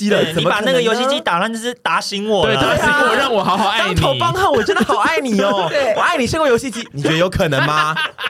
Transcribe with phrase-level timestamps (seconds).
[0.00, 3.94] 机了，怎么你把那个游戏机打烂，就是打醒我了，对， 打醒我，让我好好爱你。
[3.94, 7.94] 当头棒喝，我真的好爱你哦， 我爱你胜过游戏机，你觉得有可能吗？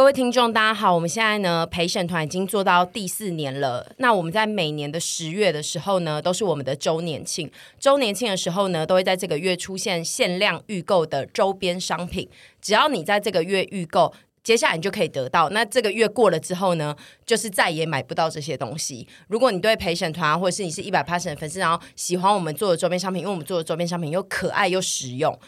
[0.00, 3.86] 各位听众，大家好，我们现在呢陪审团已经做到第四年了。
[3.98, 7.50] 那我们在每年的十月的时候呢，都是我们的周年庆。
[7.78, 12.26] 周年庆的时候呢，都会在这个月出现限量预购的周边商品。
[12.62, 14.10] 只要你在这个月预购，
[14.42, 15.50] 接下来你就可以得到。
[15.50, 16.96] 那这个月过了之后呢，
[17.26, 19.06] 就是再也买不到这些东西。
[19.28, 25.38] 如果你对陪审团，或者是你是一百 p a s s 的粉丝，然后喜欢我们做的周边商品，因为我们做的周边商品又可爱又实用。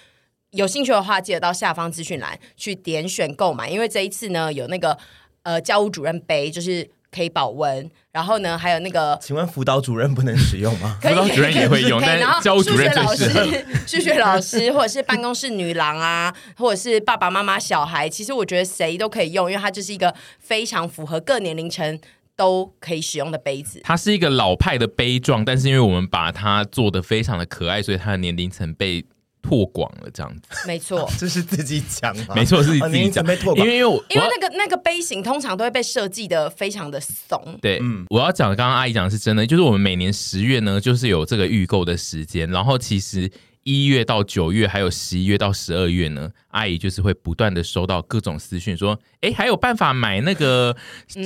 [0.52, 4.96] 有兴趣的话，记得到下方资讯栏去点选购买，因为这一次呢有那个
[5.42, 10.98] 呃教务主任杯，就是可以保温，然后呢还有那个，请问辅导主任不能使用吗？
[11.00, 13.26] 辅导主任也会用， 但教务主任老师、
[13.86, 21.98] 数学老师或者是办公室女郎啊， 或者是爸爸妈妈、小孩，其实我觉得谁都可以用，因为它就是一个非常符合各年龄层
[22.36, 23.80] 都可以使用的杯子。
[23.82, 29.02] 它是一个老派的杯状，但是因为我们把它做的非常的可爱，所以它的年龄层被。
[29.42, 32.34] 拓广了这样子，没错， 这是自己讲吗？
[32.34, 33.22] 没错，是自己讲。
[33.26, 37.58] 哦、因为因为我因为那个那个杯型通常都会被设计的非常的怂。
[37.60, 43.30] 对，嗯，我要讲刚刚阿姨讲的是真的，就是我们每年十月呢，就是有这个预购的时间，然后其实。
[43.64, 50.74] 一月到九月，还有十一月到十二月呢，阿姨就是会不断的收到各种私讯，说，哎，还有办法买那个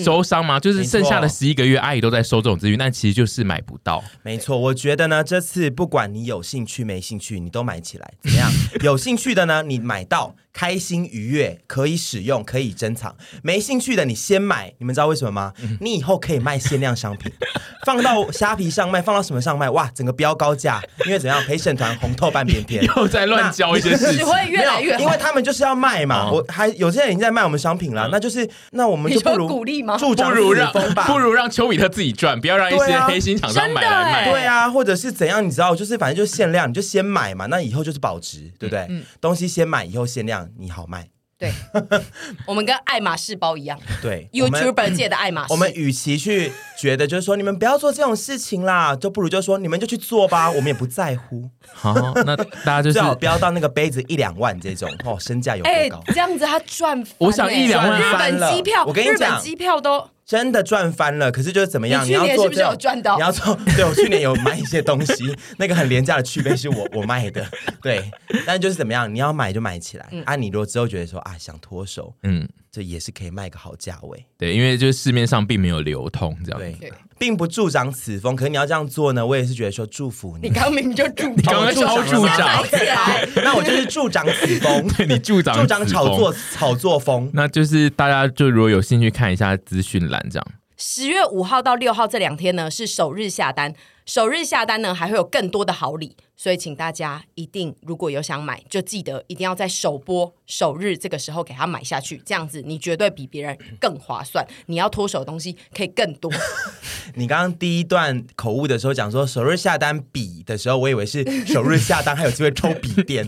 [0.05, 0.59] 周商吗？
[0.59, 4.03] 嗯、就是剩下的十一个月，阿姨都在收这种资讯，但其实就是买不到。
[4.25, 8.51] 没错，我觉得呢，这次不管你有兴趣没兴趣，你都买起来，怎么样？
[8.83, 10.35] 有兴趣的呢，你买到。
[10.57, 13.15] 开心愉悦，可以使用，可以珍藏。
[13.43, 14.73] 没兴趣的，你先买。
[14.79, 15.53] 你们知道为什么吗？
[15.61, 17.31] 嗯、你以后可以卖限量商品，
[17.85, 19.69] 放到虾皮上卖，放到什么上卖？
[19.69, 21.45] 哇，整个标高价，因为怎样？
[21.45, 25.03] 陪审团红透半边天，又在乱教一些事情，只会越来越好。
[25.03, 26.27] 因为他们就是要卖嘛。
[26.27, 29.97] 哦、我还有些人已经在卖我们商品了，嗯、那就是那我们就不如鼓励吗？
[29.97, 34.31] 助长不如让不如让丘比特自己赚，不要让一些黑心厂商买来卖。
[34.31, 35.45] 对啊，或者是怎样？
[35.45, 37.47] 你知道，就是反正就是限量，你就先买嘛。
[37.47, 38.87] 那以后就是保值，对不对？
[38.91, 41.09] 嗯、东西先买，以后限量，你好卖。
[41.39, 41.53] 对，
[42.47, 43.79] 我们跟爱马仕包一样。
[44.01, 45.53] 对，YouTuber 界的爱马仕。
[45.53, 51.51] 我们与其去觉得就是说你们不要做这种事情啦，就不如就说你们就去做吧， 我们也不在乎。
[51.73, 51.93] 好，
[52.25, 56.03] 那大家就最好不要到那个杯子一两万这种哦，身价有多高？
[56.09, 60.09] 这样子他赚，我想一两万日本机票，我跟你讲，日本机票都。
[60.27, 62.05] 真的赚翻了，可是就是怎么样？
[62.05, 63.15] 你去年是不是有赚到？
[63.17, 67.47] 你要做， 对，我去年有买一些东西， 那个很廉价的去杯是我我卖的，
[67.81, 68.11] 对。
[68.45, 69.13] 但就是怎么样？
[69.13, 70.35] 你要买就买起来，嗯、啊！
[70.35, 72.49] 你如果之后觉得说啊想脱手，嗯。
[72.73, 78.35] 这也是可以卖个好价位，对，因为就是市面上并没有流通这样，对，并不助长此风。
[78.37, 80.49] 可是你要这样做呢，我也是觉得说祝福你。
[80.49, 82.65] 你刚明明就助， 你刚刚超助长，
[83.43, 84.87] 那我就是助长此风。
[84.97, 90.47] 对，你助长助长炒作炒作风，那就是大家就如果有兴趣看一下资讯栏这样。
[90.77, 93.75] 十月五号到六号这两天呢，是首日下单。
[94.05, 104.47] 首日下单呢，还会有更多的好礼，所以请大家一定如果有想买，就记得一定要在首播首日这个时候给他买下去，这样子你绝对比别人更划算。
[104.67, 106.31] 你要脱手的东西可以更多。
[107.17, 113.27] 你刚刚第一段口误的时候讲说首日下单笔的时候，我以为是首日下单还有机会抽笔电，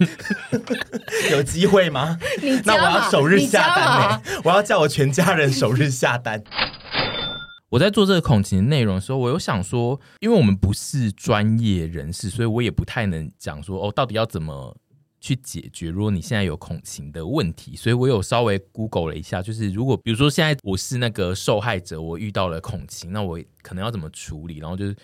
[1.33, 2.19] 有机会吗？
[2.65, 4.23] 那我要首日下单呢？
[4.45, 6.45] 我要叫我全家人首日下单。
[7.71, 14.75] 我在做这个恐情的内容的时候，我有想说，因为我们不是专业人士，所以我也不太能讲说哦，到底要怎么
[15.21, 15.91] 去解决。
[15.91, 24.59] 如果你现在有恐情的问题，所以我有稍微 Google 了一下，就是如果比如说现在我是那个受害者，我遇到了恐情，那我可能要怎么处理？
[24.59, 24.97] 然后就是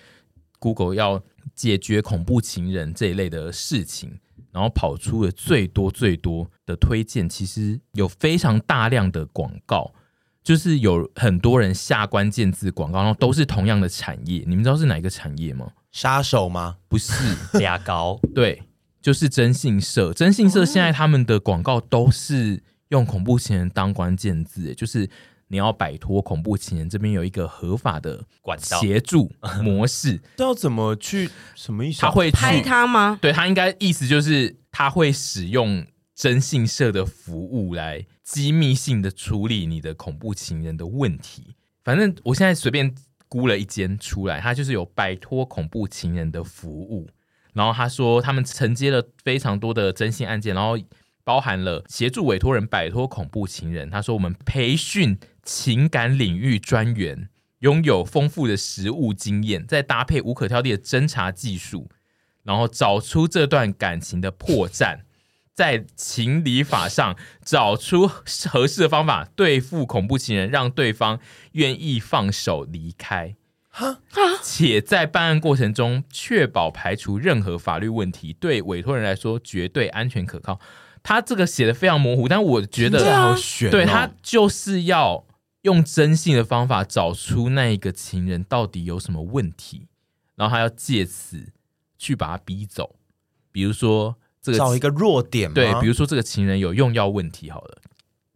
[0.59, 1.23] Google 要
[1.55, 4.19] 解决恐怖情人这一类的事情，
[4.53, 9.93] 然后跑出了最多最多的推荐，其实有非常大量的广告。
[10.45, 15.67] 就是有很多人下关键字广告，然后都是同样的产业，你们知道是哪一个产业吗？
[15.91, 16.77] 杀手吗？
[16.87, 17.15] 不是，
[17.63, 18.21] 牙膏。
[18.35, 18.63] 对，
[19.01, 20.13] 就是征信社。
[20.13, 25.09] 征信社现在他们的广告都是用恐怖情人当关键字，就是
[25.49, 29.33] 你要摆脱恐怖情人，这边有一个合法的管道协助
[29.63, 30.21] 模式。
[30.37, 31.31] 这要怎么去？
[31.55, 32.03] 什么意思？
[32.03, 33.19] 他会拍他吗？
[33.19, 38.05] 对，他应该意思就是他会使用征信社的服务来。
[38.25, 41.55] 机密性的处理你的恐怖情人的问题，
[41.85, 42.95] 反正我现在随便
[43.29, 47.09] 估了一间出来，他就是有摆脱恐怖情人的服务。
[47.53, 50.77] 然后他说他们承接了非常多的征信案件，然后
[51.23, 53.89] 包含了协助委托人摆脱恐怖情人。
[53.91, 57.29] 他说我们培训情感领域专员，
[57.59, 61.89] 拥有丰富的实务经验，再搭配无可挑剔的侦查技术，
[62.43, 65.01] 然后找出这段感情的破绽。
[65.55, 71.21] 在情理法上找出合适的方法对付恐怖情人，让对方
[71.53, 73.37] 愿意放手离开。
[74.43, 80.61] 且在办案过程中确保排除任何法律问题，对委托人来说绝对安全可靠。
[81.05, 85.25] 他这个写的非常模糊，但我觉得好悬哦，对，他就是要
[85.63, 89.87] 用征信的方法找出那一个情人到底有什么问题，
[90.35, 91.53] 然后他要借此
[91.97, 92.97] 去把他逼走，
[93.53, 94.17] 比如说。
[94.45, 95.55] 这个找一个弱点吗？
[95.55, 97.79] 对，比如说这个情人有用药问题，好了，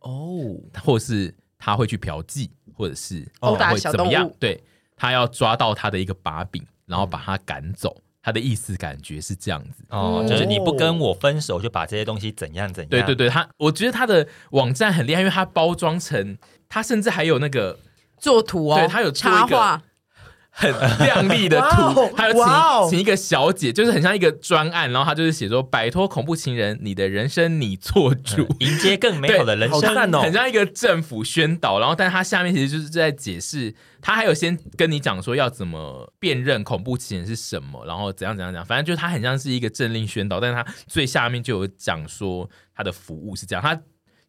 [0.00, 4.64] 哦，或是他会去嫖妓，或者是殴打会小动物，对，
[4.96, 7.94] 他要抓到他的一个把柄，然后把他赶走。
[8.20, 12.88] 他的意思感觉是这样子，哦，就是你不跟我分手，就把这些东西怎样怎样。
[12.90, 16.36] 对对对，他我觉得他的网站很厉害，因为他包装成，
[16.68, 17.78] 他甚至还有那个
[18.18, 19.82] 做图哦，对他有插画。
[20.58, 31.78] 很亮丽的图，还有请请一个小姐，就是很像一个专案，然后他就是写说摆脱恐怖情人，你的人生你做主，迎接更美好的人生，很像一个政府宣导。
[31.78, 43.80] 然后，但是他下面其实就是在解释，他还有先跟你讲说要怎么辨认恐怖情人是什么，然后怎样怎样讲，反正就是他很像是一个政令宣导，但是他最下面就有讲说他的服务是这样，他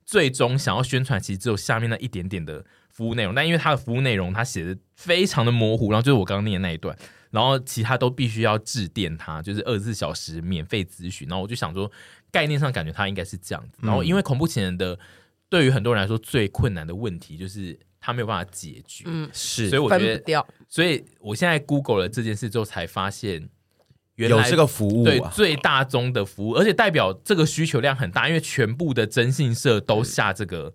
[0.05, 2.63] 最终想要宣传，其实只有下面那一点点的。
[2.99, 6.93] 服务内容，但因为他的服务内容他写的非常的模糊，然后就是我刚刚念的那一段，
[7.31, 11.25] 然后其他都必须要致电他，就是二十四小时免费咨询。
[11.29, 11.89] 然后我就想说，
[12.29, 13.79] 概念上感觉他应该是这样子。
[13.81, 14.99] 然后因为恐怖情人的
[15.47, 23.47] 对于很多人来说最困难的问题就是他没有办法解决，嗯，是，所以我觉得，所以我现在 Google 了这件事之后才发现，
[24.15, 30.73] 原来有这个服务，对，最大宗的服务，而且代表这个需求量很大，因为全部的征信社都下这个。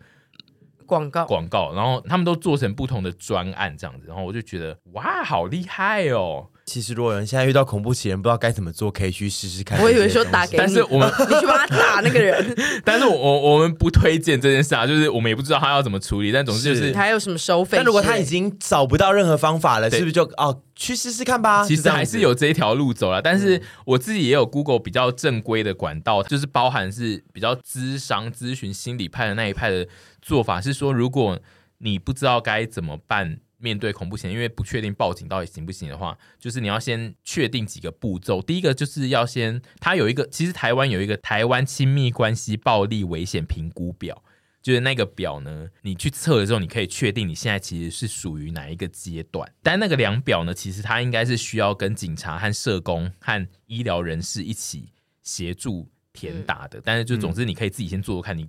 [0.86, 6.50] 广告广告，然后他们都做成不同的专案这样子，然后我就觉得哇，好厉害哦！
[6.66, 9.80] 其实如果人现在遇到恐怖情人，不知道该怎么做，可以去试试看。
[9.82, 17.76] 我以为说打给你，但是我们你去帮他打那个人， 但是我我们不推荐这件事啊，就是我们也不知道他要怎么处理，但总之就是他有什么收费。
[17.76, 21.64] 但如果他已经找不到任何方法了，是不是就哦去试试看吧？
[21.66, 29.86] 其实还是有这一条路走了，但是我自己也有 Google 比较正规的管道，就是包含是比较咨商咨询心理派的那一派的。
[30.22, 31.38] 做法是说，如果
[31.76, 38.42] 你不知道该怎么办，面对恐怖情人，因为不确定报警到底行不行的话，就是你要先确定几个步骤。
[38.42, 44.22] 第一个就是要先，它有一个，其实台湾有一个台湾亲密关系暴力危险评估表，
[44.60, 49.50] 就是那个表呢，你去测的时候，你可以确定你现在其实是属于哪一个阶段。
[49.62, 54.90] 但那个量表呢，其实它应该是需要跟警察和社工和医疗人士一起
[55.22, 56.78] 协助填打的。
[56.84, 58.46] 但是就总之，你可以自己先做做看，你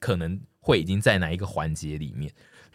[0.00, 0.40] 可能。
[0.66, 2.32] 会已经在哪一个环节里面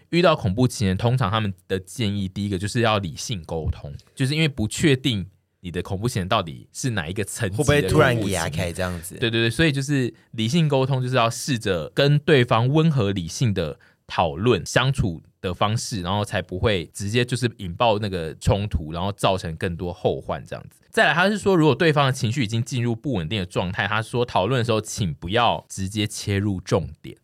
[0.10, 0.98] 遇到恐怖情人？
[0.98, 5.28] 通常他们的建议，第一个就是要理性沟通，就是因为不确定
[5.62, 9.16] 你的恐怖情人到底是哪一个层级，会不会突然牙开这样子？
[9.16, 20.78] 对对对，所以就是理性沟通，就是要试着跟对方温和理性的讨论相处的方式，然后才不会直接就是引爆那个冲突，然后造成更多后患这样子。
[20.90, 27.16] 再来，他是说，如果对方的情绪已经进入不稳定的状态，他说讨论的时候，请不要直接切入重点。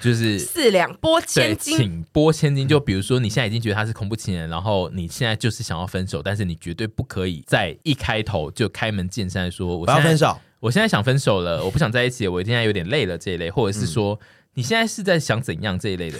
[0.00, 2.66] 就是四两拨千斤，请拨千斤。
[2.66, 14.14] 就比如说，你现在已经觉得他是恐怖情人，然后你现在就是想要分手，但是你绝对不可以在一开头就开门见山说：“我要分手，我现在想分手了，我不想在一起，我现在有点累了。”这一类，或者是说。
[14.14, 16.18] 嗯你现在是在想怎样这一类的？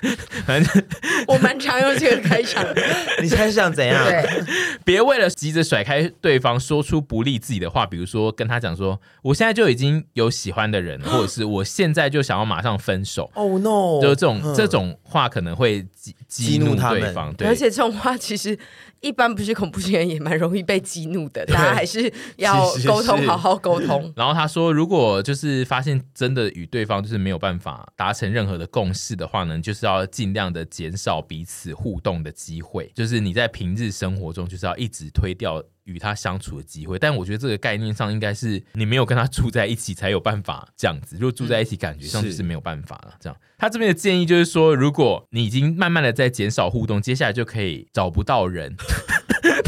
[0.46, 0.84] 反正
[1.26, 2.64] 我蛮常用这个开场。
[3.20, 4.04] 你现在是想怎样？
[4.06, 4.44] 对，
[4.84, 14.00] 别为了急着甩开对方，说出不利自己的话，比如说跟他讲说：“我现在就已经有喜欢的人， 或者是我现在就想要马上分手。” Oh no！
[14.00, 17.34] 就这种这种话可能会激激怒对方。
[17.34, 18.58] 对，而且这种话其实。
[19.00, 24.12] 一般不是恐怖情人也蛮容易被激怒的， 大家还是要沟通，好好沟通。
[24.14, 32.90] 然后他说，如果就是发现真的与对方就是没有办法达成任何的共识的话呢，就是要尽量的减少彼此互动的机会。
[32.94, 36.98] 就是你在平日生活中就是要一直推掉与他相处的机会。
[36.98, 41.16] 但我觉得这个概念上应该是你没有跟他住在一起才有办法这样子。
[41.16, 43.14] 如果住在一起，感觉上就是没有办法了。
[43.20, 48.74] 这样，他这边的建议就是说，如果你已经慢慢的在减少互动，接下来就可以找不到人。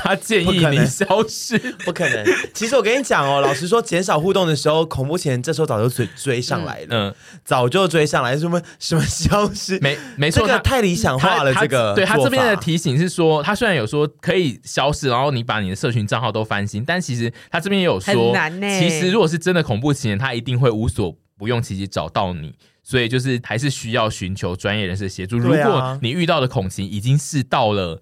[0.03, 2.27] 他建议你消失，不可能。
[2.53, 8.37] 其实我跟你讲哦，老实说，减少互动的时候，恐怖情人这时候早就追追上来了，嗯，早就追上来。
[8.37, 9.79] 什么什么消失？
[9.81, 11.55] 没没错，这个太理想化了。
[11.55, 22.53] 这个对他这边的提醒是说，他虽然有说可以消失，然后你把你的社群账号都翻新，但其实他这边也有说，其实如果是真的恐怖情人，他一定会无所不用其极找到你。
[22.83, 25.39] 所以就是还是需要寻求专业人士的协助。
[25.39, 28.01] 如果你遇到的恐情已经是到了。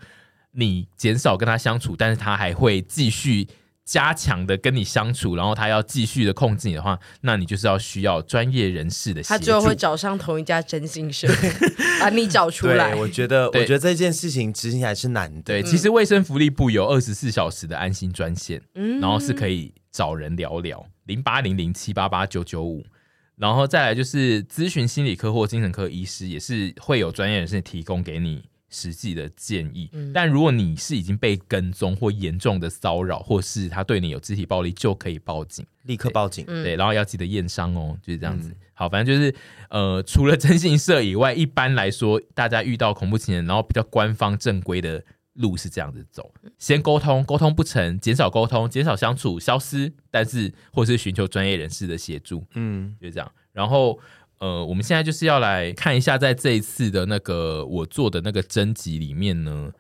[0.53, 3.47] 你减少跟他相处，但是他还会继续
[3.85, 9.35] 加强的跟你相处，然后他要继续的控制你的话，那你就是要需要专业人士的协助。
[9.35, 11.27] 他最后会找上同一家真心社，
[12.01, 12.95] 把你找出来。
[12.95, 15.43] 我觉得，我觉得这件事情执行起来是难的。
[15.43, 22.85] 对，其实卫生福利部有二十四小时的安心专线，嗯然后是可以找人聊聊，零八零零七八八九九五。
[23.37, 29.91] 然后再来就是咨询心理科或精神科医师，也是会有专业人士提供给你实际的建议。
[29.93, 35.67] 嗯但如果你是已经被跟踪或严重的骚扰，或是他对你有肢体暴力，就可以报警。
[35.83, 36.45] 立刻报警。
[36.49, 38.57] 嗯对，然后要记得验伤哦，就是这样子。
[38.73, 39.35] 好，反正就是
[39.69, 53.31] 呃，除了征信社以外，一般来说，大家遇到恐怖情人，然后比较官方正规的路是这样子走：先沟通，沟通不成，减少沟通，减少相处，消失，但是或是寻求专业人士的协助，嗯，就是这样。
[53.53, 53.99] 然后
[54.41, 59.71] 呃，我们现在就是要来看一下，在这一次的那个我做的那个征集里面呢。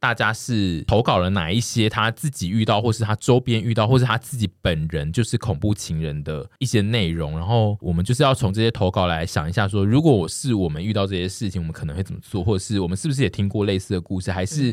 [0.00, 7.36] 大家是投稿了哪一些他自己遇到，或是他周边遇到，或是他自己本人就是恐怖情人的一些内容。
[7.36, 14.72] 然后我们就是要从这些投稿来想一下说，说如果我是我们遇到这些事情，我们可能会怎么做，或者是我们是不是也听过类似的故事，还是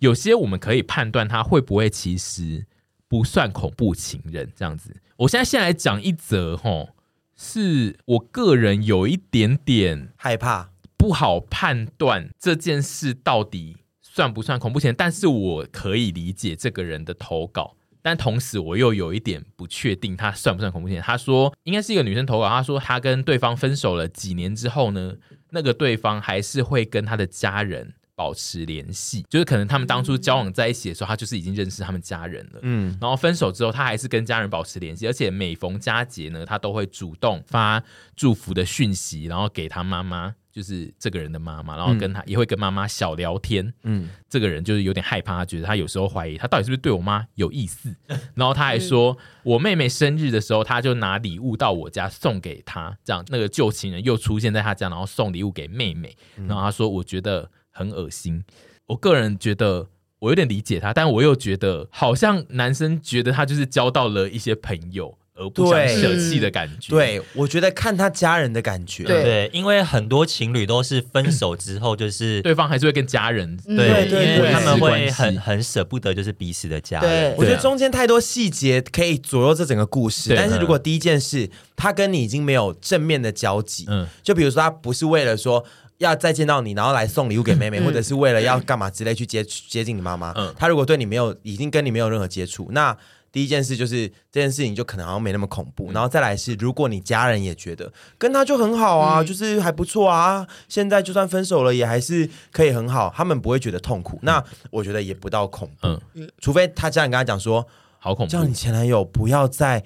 [0.00, 2.66] 有些我们可以判断他会不会其实
[3.08, 4.94] 不算恐怖情人这样子。
[5.16, 6.90] 我现在先来讲一则，吼，
[7.38, 10.72] 是我个人有一点点害怕。
[10.98, 21.04] 不好判断这件事到底算不算恐怖片，但是我可以理解这个人的投稿，但同时我又有一点不确定他算不算恐怖情人。
[21.04, 25.14] 他说应该是一个女生投稿，他说他跟对方分手了几年之后呢，
[25.50, 37.80] 那个对方还是会跟他的家人保持联系，就是可能他们当初交往在一起的时候，他就是已经认识他们家人了，嗯，然后分手之后，他还是跟家人保持联系，而且每逢佳节呢，他都会主动发
[38.16, 40.34] 祝福的讯息，然后给他妈妈。
[40.50, 43.72] 就是这个人的妈妈，然后跟他、嗯、也会跟妈妈小聊天。
[43.84, 47.94] 嗯，这个人就是有点害怕，他觉得他有时候怀疑他到底是不是对我妈有意思。
[48.34, 56.16] 然后他还说，嗯、我妹妹生日的时候，他就拿礼物到我家送给她，这样那个旧情人又出现在他家，然后送礼物给妹妹。
[56.34, 58.42] 然后他说，我觉得很恶心。
[58.86, 59.86] 我个人觉得
[60.18, 65.16] 我有点理解他，但我又觉得好像男生觉得他就是交到了一些朋友。
[65.40, 72.52] 而不想舍弃的感觉，对，我觉得看他家人的感觉，对，对，因为很多情侣都是分手之后，就是对。
[72.52, 77.08] 方还是会跟家人，对，对对因为他们会很很舍不得，就是彼此的家人。
[77.08, 85.64] 对我觉得中间太多细节可以左右这整个故事，但是如果第一件事他跟你已经没有正面的交集，嗯，就比如说他不是为了说
[85.98, 90.54] 要再见到你，然后来送礼物给妹妹，嗯或者是为了要干嘛之类去接接近你妈妈，嗯。
[90.58, 92.96] 他如果对你没有已经跟你没有任何接触，那。
[93.30, 107.64] 第一件事就是这件事情就可能好像没那么恐怖，然后再来是，如果你家人也觉得跟他就很好啊，嗯、就是还不错啊，现在就算分手了也还是可以很好，他们不会觉得痛苦，那我觉得也不到恐怖，嗯，除非他家人跟他讲说
[107.98, 109.84] 好恐怖，叫你前男友不要再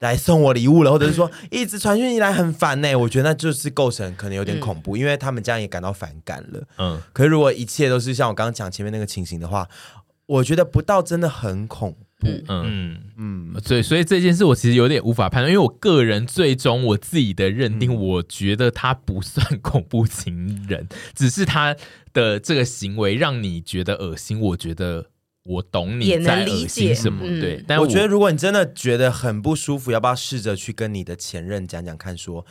[0.00, 9.68] 来送我礼物了，或者是说 一直传讯息来很烦呢、欸，我觉得那就是构成可能有点恐怖，因为他们这样也感到反感了，嗯，可是如果一切都是像我刚刚讲前面那个情形的话，
[10.26, 12.28] 我觉得不到真的很恐怖。
[12.28, 12.44] 嗯。
[12.48, 13.00] 嗯。
[13.16, 21.76] 嗯，所以所以这件事我其实有点无法判断，因为我个人最终我自己的认定，我觉得他不算恐怖情人，只是他
[22.12, 24.40] 的这个行为让你觉得恶心。
[24.40, 25.06] 我觉得
[25.50, 27.64] 我懂你在恶心什么，对。
[27.66, 32.44] 但我觉得如果你真的觉得很不舒服，要不要试着去跟你的前任讲讲看，说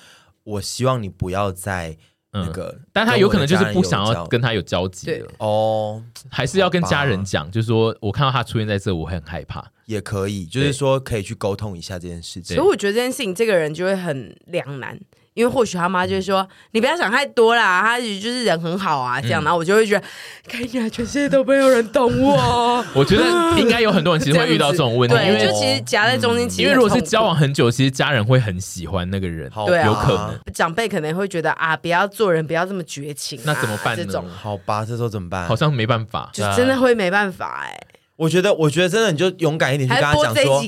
[0.44, 1.98] 我希望你不要再。
[2.32, 12.56] 那个、嗯，但他有可能就是不想要跟他有交集了哦，还是要跟家人讲，就是说我看到他出现在这，我会很害怕，也可以，就是说可以去沟通一下这件事情。
[12.56, 14.96] 所以我觉得这件事情，这个人就会很两难。
[15.34, 20.04] 因为或许他妈就会说：“你不要想太多啦，他就是人很好啊。”这样，然后我就会觉得，
[20.48, 22.84] 看起来全世界都没有人懂我。
[22.94, 23.24] 我觉得
[23.58, 26.50] 应该有很多人其实会遇到这种问题，对，就其实夹在中间。
[26.58, 33.40] 因为如果是交往很久，其实家人会很喜欢那个人，对，有可能长辈可能会觉得啊，不要做人，不要这么绝情。
[33.46, 34.04] 那怎么办呢？
[34.04, 35.46] 这种好吧，这时候怎么办？
[35.46, 37.80] 好像没办法，就真的会没办法哎。
[38.20, 40.62] 我觉得，我觉得真的，你就勇敢一点去跟他讲说，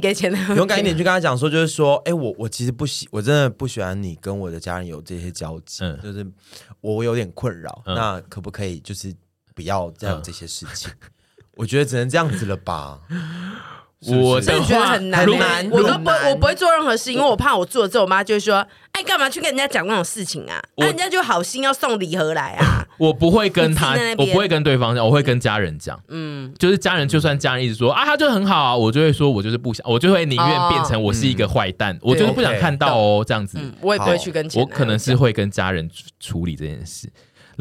[0.55, 6.25] 勇敢一点去跟他讲说，就是说，哎、欸，我我其实不喜，我真的不喜欢你跟我的家人有这些交集，嗯、就是
[6.79, 9.13] 我有点困扰，嗯、那可不可以就是
[9.53, 10.89] 不要再有这些事情？
[11.01, 11.09] 嗯、
[11.55, 13.01] 我觉得只能这样子了吧。
[14.07, 20.59] 我真的觉得很难，很难，我都不，我不会做任何事，因为我怕我做了之后，我妈就会说：“哎，干嘛去跟人家讲那种事情啊？
[20.77, 25.99] 那人家就好心要送礼盒来啊。”我不会跟他，我不会跟对方讲，我会跟家人讲。
[26.07, 33.59] 嗯，就是家人，就算家人一直说啊，他就很好啊，我就会说，我就是不想，我就会宁愿变成我是一个坏蛋，我就是不想看到哦，这样子。
[33.81, 35.89] 我也不会去跟，我可能是会跟家人
[36.19, 37.07] 处理这件事。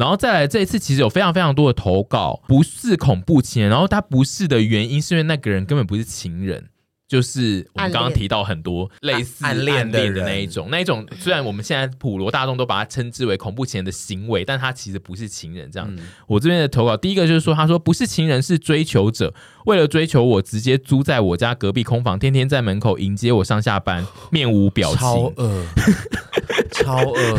[0.01, 6.71] 然后再来这一次，其实有非常非常多的投稿，不是恐怖情人，然后他不是的原因是因为那个人根本不是情人，
[7.11, 15.69] 就是我们刚刚提到很多类似暗恋恋的那一种，那一种虽然我们现在普罗大众都把它称之为恐怖情人的行为，但他其实不是情人。
[15.73, 15.93] 这样，
[16.29, 19.35] 我这边的投稿第一个就是说，他说不是情人是追求者，
[19.67, 25.67] 为了追求我，直接租在我家隔壁空房，天天在门口迎接我上下班， 面无表情，超恶，
[26.71, 27.39] 超恶，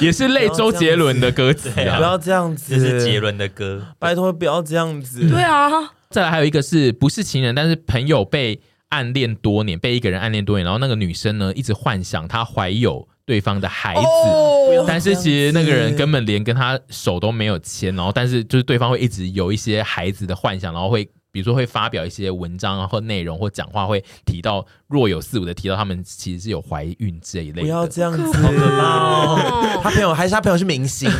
[0.00, 5.28] 也是类周杰伦的歌词对啊不要这样子，这是杰伦的歌，拜托不要这样子。
[5.28, 5.68] 对啊，
[6.08, 8.58] 再来还有一个是不是情人，但是朋友被
[8.92, 27.60] 暗恋多年，被一个人暗恋多年，然后那个女生呢一直幻想她怀有对方的孩子，哦但是其实那个人根本连跟她手都没有牵，然后但是就是对方会一直有一些孩子的幻想，然后会比如说会发表一些文章啊或内容或讲话会提到若有似无的提到他们其实是有怀孕这一类的。
[27.62, 29.80] 不要这样子，好可怕哦！
[29.82, 31.10] 他朋友还是他朋友是明星，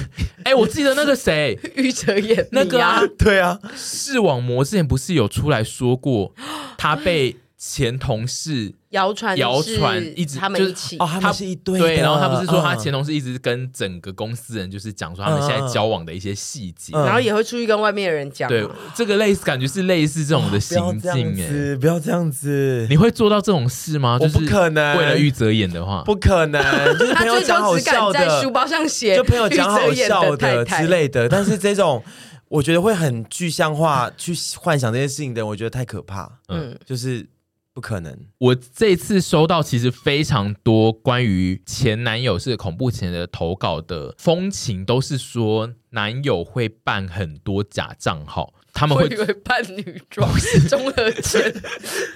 [0.44, 6.34] 哎，我记得那个谁， 玉哲演那个啊，对啊，视网膜之前不是有出来说过，
[6.76, 8.74] 他被前同事。
[8.90, 10.96] 谣传谣传一直他们一起。
[10.98, 12.78] 哦，他们是一对，对，然后他不是说他嗯。
[12.78, 17.04] 前同事一直跟整个公司人就是讲说他们现在交往的一些细节，嗯。
[17.04, 18.50] 然后也会出去跟外面的人讲。
[18.50, 18.58] 嘛。
[18.58, 24.18] 对，这个类似感觉是类似这种的行径哎，子，不要这样子，你会做到这种事吗？
[24.20, 24.98] 我就是不可能。
[24.98, 26.60] 为了玉泽演的话，不可能，
[26.98, 32.02] 就朋友讲好只敢在笑的书，包上写，就朋友讲好笑的的之类的，但是这种
[32.48, 36.72] 我觉得会很具象化去幻想这些事情的人，我觉得太可怕，嗯。
[36.72, 37.26] 嗯，就是
[37.74, 38.16] 不可能。
[38.38, 49.08] 我这次收到其实非常多关于前男友是恐怖情人的投稿的风情，都是说男友会办很多假账号，他们会
[49.44, 50.30] 扮女装
[50.68, 51.62] 综合症，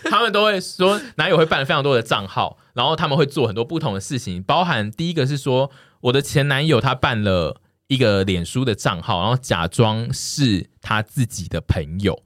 [0.05, 5.71] 他们都会说男友会办非常多的账号，然后他们会做很多不同的事情，包含第一个是说
[6.03, 12.23] 我的前男友他办了一个脸书的账号，然后假装是他自己的朋友，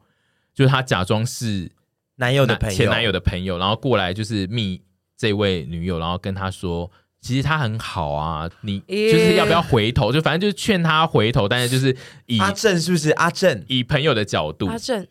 [0.54, 1.72] 就是他假装是
[2.20, 4.80] 男友的朋友，前男友的朋友，然后过来就是密
[5.18, 6.88] 这位女友，然后跟她说。
[7.22, 10.10] 其实他很好啊，你就是要不要回头？
[10.10, 13.62] 就反正就是劝他回头，但是就是以阿正是不是阿正？
[13.68, 15.06] 以朋友的角度，阿正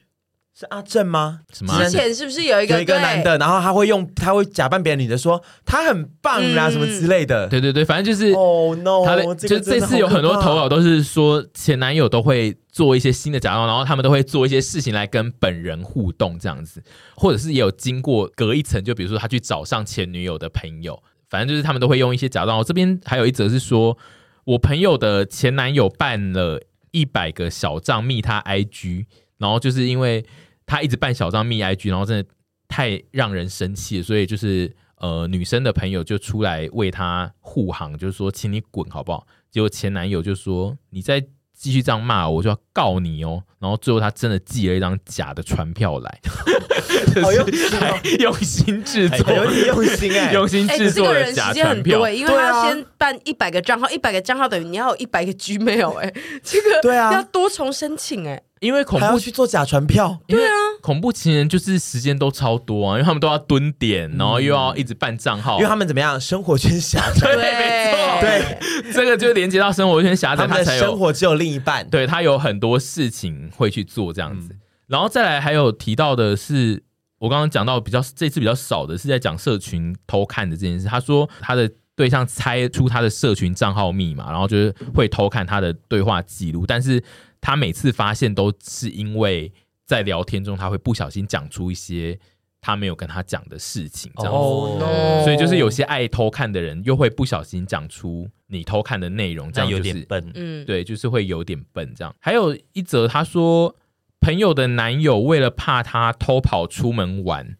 [0.59, 1.39] 是阿正吗？
[1.53, 7.47] 什么啊之前是不是有一个有一个男的，然后他会用，他会假扮别的女的说他很棒啊，嗯什么之类的。
[7.47, 16.83] 对对对，反正就是哦 no，他的这就这次有很多投稿都是说前男友都会做一些新的假装，然后他们都会做一些事情来跟本人互动这样子，
[17.15, 22.57] 或者是也有经过隔一层，就比如说他去找上前女友的朋友，反正就是他们都会用一些假装。
[22.57, 23.97] 我这边还有一则是说，
[24.43, 29.05] 我朋友的前男友办了一百个小账密他 IG，
[29.37, 30.25] 然后就是因为
[30.69, 32.29] 他一直办小账密 IG，然后真的
[32.67, 39.25] 太让人生气了，所以就是呃女生的朋友就出来为他护航，就是说请你滚好不好？
[39.49, 41.19] 结果前男友就说你再
[41.53, 43.43] 继续这样骂我，我就要告你哦。
[43.59, 46.19] 然后最后他真的寄了一张假的传票来，
[47.21, 52.13] 好用心哦 用心制作，有点用心哎、用心哎，制作的假时间传票很多哎，。
[52.13, 67.43] 因为要先办一百个账号，一百个账号等于你要有一百个 Gmail 哎，这个对啊要多重申请哎，因为恐还要怖去做假船票，对啊，恐怖情人就是时间都超多啊，因为他们都要蹲点，然后又要一直办账号，因为他们怎么样，生活圈狭窄，对。
[67.59, 67.99] 没错。
[68.21, 71.87] 对，这个就连接到生活圈狭窄，他们的他才有生活只有另一半。
[71.89, 74.55] 对他有很多事情会去做这样子，
[74.87, 76.83] 然后再来还有提到的是，
[77.19, 80.85] 我刚刚讲到比较这次比较少的是在讲社群偷看的这件事。
[80.87, 87.03] 他说他的对象猜出他的社群账号密码，然后就是会偷看他的对话记录，但是
[87.41, 89.51] 他每次发现都是因为
[89.85, 92.17] 在聊天中他会不小心讲出一些
[92.61, 95.25] 他没有跟他讲的事情，这样子。
[95.25, 100.31] 所以就是有些爱偷看的人，又会不小心讲出你偷看的内容，这这样有样就是点笨。
[100.35, 102.15] 嗯，对，就是会有点笨这样。
[102.21, 103.75] 还有一则，他说
[104.21, 107.57] 朋友的男友为了怕他偷跑出门玩，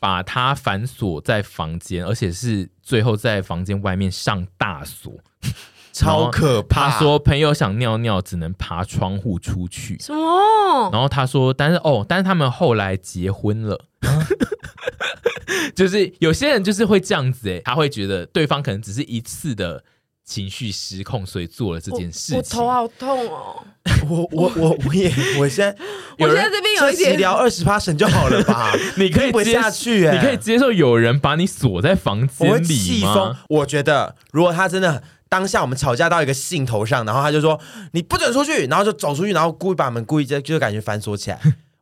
[0.00, 5.12] 把他反锁在房间，而且是最后在房间外面上大锁。
[5.92, 6.88] 超可怕。
[6.88, 9.98] 他说朋友想尿尿，只能爬窗户出去。
[9.98, 10.88] 什么？
[10.92, 13.86] 然后他说，但是哦，但是他们后来结婚了。
[15.74, 19.82] 就是有些人就是会这样子哎，他会觉得对方可能只是一次的
[20.30, 22.36] 情绪失控，所以做了这件事情。
[22.36, 23.60] 我我头好痛哦！
[24.08, 25.76] 我我我我也，我现在
[26.20, 28.72] 我现在这边有一点聊二十 passion 就好了吧？
[28.96, 33.40] 你可以接不下去哎、你可以接受有人把你锁在房间里气疯吗？。
[33.48, 37.58] 我觉得如果他真的当下我们吵架到一个兴头上，然后他就说
[37.92, 41.40] 你不准出去，然后就走出去，然后故意把门故意就就感觉反锁起来。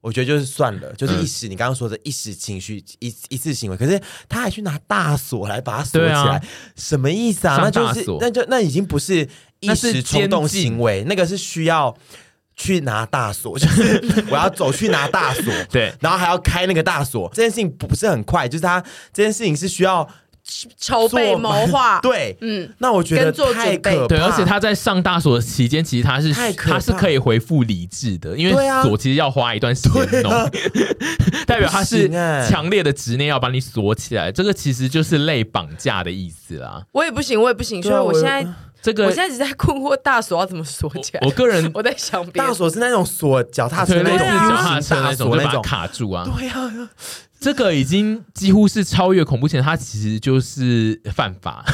[0.09, 6.43] 我觉得就是算了，就是一时、你刚刚说的一时情绪一一次行为，可是他还去拿大锁来把它锁起来，啊。
[6.77, 7.59] 什么意思啊？
[7.63, 9.29] 那就是那就那已经不是
[9.61, 11.95] 一时冲动行为，那个是需要
[12.57, 20.09] 去拿大锁， 就是我要走去拿大锁， 对，然后还要开那个大锁，这件事情不是很快，就是他这件事情是需要
[20.77, 23.95] 筹备谋划， 对，嗯，那我觉得跟做太准备。
[23.97, 30.33] 可怕，对，而且他在上大锁的期间，其实他是他是可以回复理智的，因为锁其实要花一段时间弄，
[31.47, 32.09] 代表他是
[32.49, 36.83] 强烈的执念要把你锁起来，这个其实就是类绑架的意思啦。
[36.93, 38.47] 我也不行，我也不行，所以我现在
[38.81, 41.21] 这个我现在只在困惑大锁要怎么锁起来。
[41.27, 46.25] 我个人 我在想大锁是那种锁脚踏车对那那种种 U 脚踏型大车那种，就把它锁那种，卡住啊。
[46.25, 46.55] 对呀，
[47.41, 51.65] 这个已经几乎是超越恐怖情人，它其实就是犯法。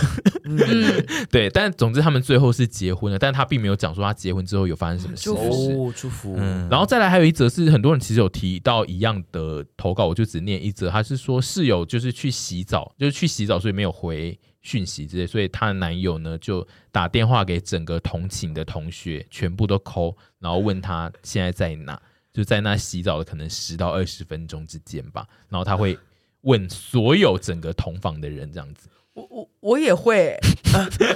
[0.45, 0.59] 嗯，
[1.31, 5.25] 对，但总之他们最后是结婚了，但他并没有讲说他结婚之后有发生什么事。
[5.25, 22.01] 祝福哦，祝福，嗯，然后再来还有一则是很多人其实有提到一样的投稿，我就只念一则，他是说室友就是去洗澡，就是去洗澡，所以没有回讯息之类，所以她的男友呢就打电话给整个同寝的同学，全部都 call，然后问他现在在哪，
[22.35, 25.97] 就在那洗澡的可能十到二十分钟之间吧，然后他会
[26.41, 30.37] 问所有整个同房的人这样子，我我我也会、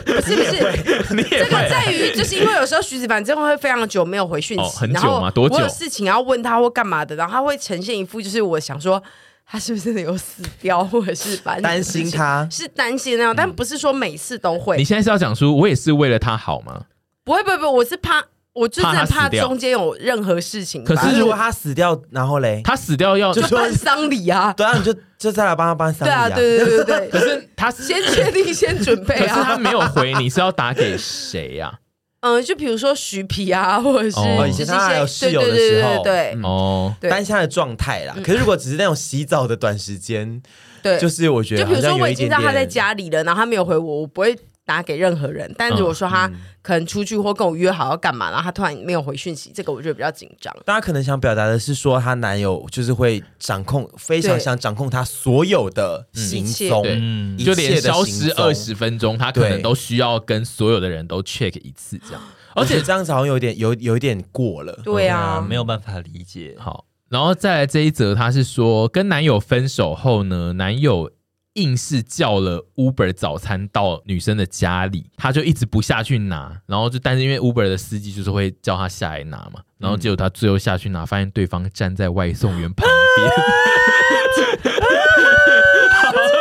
[0.06, 5.56] 不是不是，这个在于就是因为有时候徐子凡真的会非常久没有回讯息，哦很久然后吗多久？
[5.56, 9.02] 我有事情要问他或干嘛的，然后他会呈现一副就是我想说
[9.44, 12.48] 他是不是真的有死掉，或者是反正担心他？
[12.48, 14.76] 是担心那样，但不是说每次都会。
[14.76, 16.84] 你，现在是要讲说我也是为了他好吗？
[17.24, 18.24] 不会不会不会，我是怕
[18.58, 27.08] 我就真的怕中间有任何事情可是如果他死掉，然后嘞，他死掉要就就办 丧礼啊，对啊，你就就再来帮他办丧礼对啊，对对对对。
[27.10, 31.72] 可，是他 先确定先准备可是他啊，没有回，你是要打给谁呀、
[32.20, 34.18] 嗯，就比如说徐皮啊，或者是
[34.48, 36.02] 以前他还有室友的对对对时候。
[36.02, 37.08] 对哦，对。
[37.10, 38.14] 担心他的状态啦。
[38.24, 40.42] 可是如果只是那种洗澡的短时间，
[40.82, 44.36] 对，就是我觉得就比如说我已经知道他在家里了，然后他没有回我，我不会
[44.68, 45.50] 打给任何人。
[45.56, 50.54] 但如果说他可能出去或跟我约好要干嘛，然后他突然没有回讯息，这个我觉得比较紧张。
[50.66, 62.22] 大家可能想表达的是说，她男友就是会掌控，非常想掌控她所有的行踪，嗯就连消失二十分钟，他可能都需要跟所有的人都 check 一次这样。
[62.54, 64.78] 而且这样子好像有点有有一点过了。
[64.84, 66.54] 对啊，没有办法理解。
[66.58, 71.10] 好，然后再来这一则，他是说跟男友分手后呢，男友
[71.58, 83.28] 硬是叫了 Uber 早餐到女生的家里，他就一直不下去拿，然后就但是因为 Uber 的司机就是会叫他下来拿嘛，然后结果他最后下去拿，发现对方站在外送员旁边。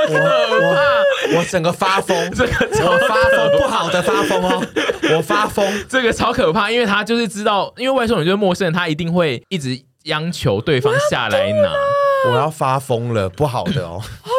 [0.09, 4.65] 我我我整个发疯，这个我发疯，不好的发疯哦，
[5.15, 5.85] 我发疯。
[5.89, 11.73] 这个超可怕，因为他就是知道，因为外送员就是陌生人，他一定会一直央求对方下来拿。
[12.29, 14.01] 我要发疯了，不好的哦。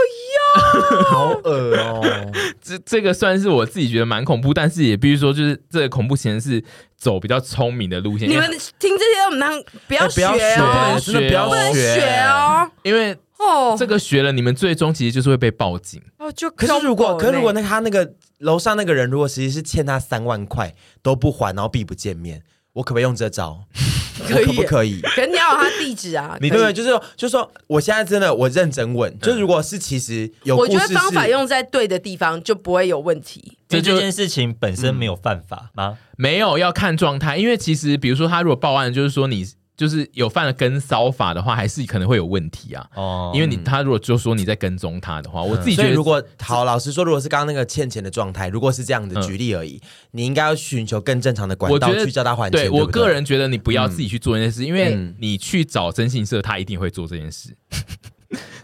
[1.11, 2.05] 好恶哦。
[2.61, 6.63] 这这个算是我自己觉得蛮恐怖，但是也必须说，就是这个恐怖情人是
[6.97, 8.29] 走比较聪明的路线。
[8.29, 12.71] 你们听这些，我们当不要哎不要学哦，学真的不要学学哦。
[12.83, 16.03] 因为哦，这个学了，你们最终其实就是会被报警。
[16.19, 22.43] 哦就可是如果，可是如果那那他那个楼上那个人，如果其实是欠他三万块都不还，然后避不见面，
[22.79, 23.65] 我可不可以用这招？
[24.29, 25.01] 可以可不可以？
[25.01, 26.73] 可是你要有他地址啊， 你对不对？
[26.73, 33.59] 就是就是说，我现在真的我认真问，就如果是其实有我，觉得方法用在对的地方就不会有问题。
[33.69, 35.99] 就这件事情本身没有犯法吗？
[36.17, 39.45] 没有要看状态，因为其实比如说他如果报案，就是说你
[39.79, 42.85] 就是有犯了跟骚法的话，还是可能会有问题啊。
[42.97, 52.61] 哦，因为你他如果就说你在跟踪他的话，我自己觉得如果好，老实说，如果是刚刚那个欠钱的状态，如果是这样的嗯举例而已，你应该要寻求更正常的管道去叫他还钱。
[52.61, 57.57] 对我个人觉得你不要自己去做这件事，因为嗯你去找征信社，他一定会做这件事。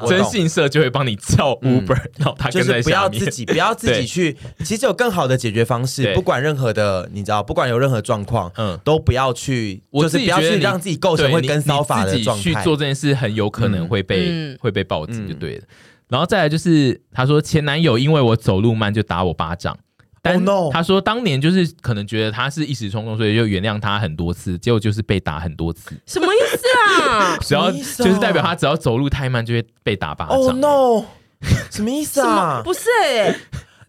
[0.07, 3.09] 征信社就会帮你叫 Uber，、然后他跟在就是不要。
[3.09, 8.79] 自己不要自己去，其实有更好的解决方式，不管任何的，你知道，不管有任何状况，嗯。
[8.85, 12.42] 都不要去，我就是不要去让自己构成会跟骚法的状态。
[12.42, 14.59] 去做这件事，很有可能会被、嗯。
[14.61, 15.64] 会被报警，就对了。
[16.09, 19.79] 然后再来就是，他说前男友因为我走路慢就打我巴掌，
[20.24, 27.37] 但 Oh 他说当年就是可能觉得他是一时冲动，所以就原谅他很多次，结果就是被打很多次，什么意思啊？
[27.44, 30.34] 只要就是代表他只要走路太慢就会被打巴掌。
[30.34, 31.04] Oh no！
[31.70, 32.62] 什么意思啊？
[32.64, 33.37] 不是哎、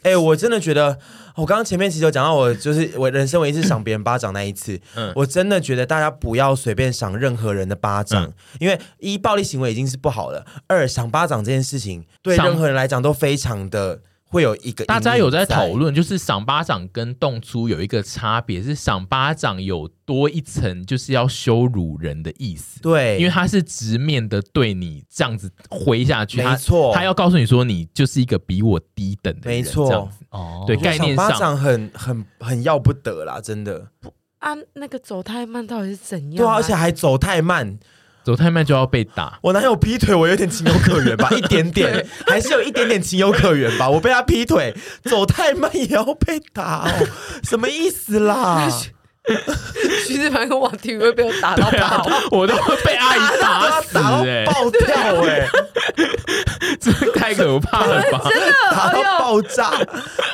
[0.03, 0.99] 哎、我真的觉得，
[1.35, 14.01] 我刚刚前面其实有讲到，我就是我人生唯一次赏别人巴掌那一次，嗯我真的觉得大家不要随便赏任何人的巴掌，嗯因为一暴力行为已经是不好了，二赏巴掌这件事情对任何人来讲都非常的
[14.35, 22.81] 会有一个大家有在讨论，就是赏巴掌跟动粗有一个差别，是赏巴掌有多一层，就是要羞辱人的意思。
[22.81, 33.87] 对，因为他是直面的对你这样子挥下去，没他错他要告诉你说你就是一个比我低等的人，没错这样子哦，对概念上巴掌很很很要不得啦，真的。
[34.39, 36.35] 啊，那个走太慢到底是怎样？
[36.35, 37.79] 对啊，而且还走太慢。
[38.25, 39.38] 走太慢就要被打。
[39.43, 43.88] 我男友劈腿，我有点情有可原吧， 一点点，还是有一点点情有可原吧。
[43.88, 47.07] 我被他劈腿，走太慢也要被打哦，
[47.43, 48.67] 什么意思啦？
[50.07, 55.49] 徐子凡跟王庭会被我打到爆，啊、我都会被阿姨打死、欸， 打到爆掉哎、欸，
[56.79, 58.21] 这太可怕了吧？
[58.29, 59.71] 真的打到爆炸，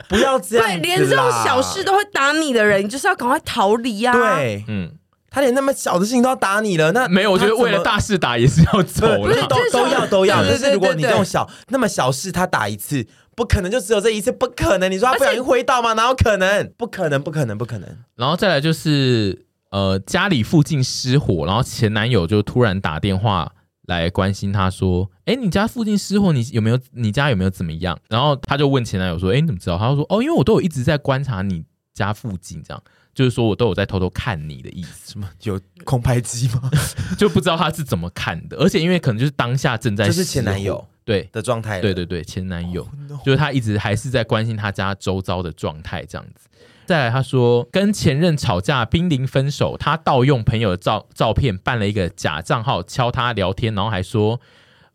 [0.10, 4.36] 不要这样，对，连这种小事都会打你的人，你就是要赶快逃离呀、啊。
[4.36, 4.92] 对，嗯。
[5.34, 10.44] 他连那么小的事情都要打你了，那没有，我觉得为了大事打也是要走了， 都都要都要。
[10.44, 14.92] 就是如果你这种小那么小事，他打一次，不可能就只有这一次，不可能。
[14.92, 15.94] 你说他不小心挥到吗？
[15.94, 16.70] 哪有可能？
[16.78, 17.90] 不可能，不可能，不可能。
[18.18, 23.54] 然后再来就是呃，家里附近失火，然后前男友就突然打电话
[23.88, 26.78] 来关心他说：“哎，你家附近失火，你有没有？
[26.92, 31.64] 你家有没有怎么样？”然后他就问前男友说：“哎，你怎么知道？”他就说：“哦，因为我都有一直在观察你
[31.94, 36.70] 家附近，这样。”就是说我都有在偷偷看你的意思，什么 有空拍机吗？
[37.18, 43.20] 就不知道他是怎么看的，而且因为可能就是当下正在就是前男友对的状态，对对对，前男友、oh, no.
[43.26, 46.48] 就是他一直还是在关心他家周遭的状态这样子。
[46.86, 54.40] 再来他说跟前任吵架濒临分手，他盗用朋友的照照片办了一个假账号敲他聊天，然后还说。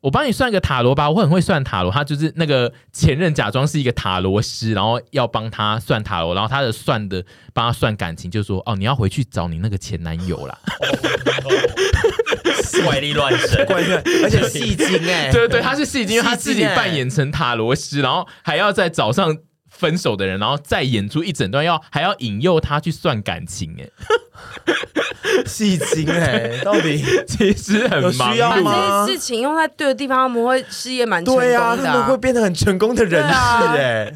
[0.01, 1.91] 我帮你算个塔罗吧，我很会算塔罗。
[1.91, 10.57] 他就是那个前任假装是一个塔罗师，然后要帮他算塔罗，然后他的算的帮他算感情，就说哦，你要回去找你那个前男友啦。
[12.85, 13.91] 怪力乱神，怪力，
[14.23, 19.37] 而且戏精哎，对 对对，他是戏精，因为他自己扮演成塔罗师，然后还要在早上
[19.77, 23.89] 分手的人，然后再演出一整段，要还要引诱他去算感情哎。
[25.47, 28.73] 戏精哎， 到底其实很忙，需要吗？
[28.73, 34.05] 把这些事情用在对的地方，他们会事业蛮成功的，对啊，他们会变得很成功的人士哎。
[34.05, 34.13] 啊、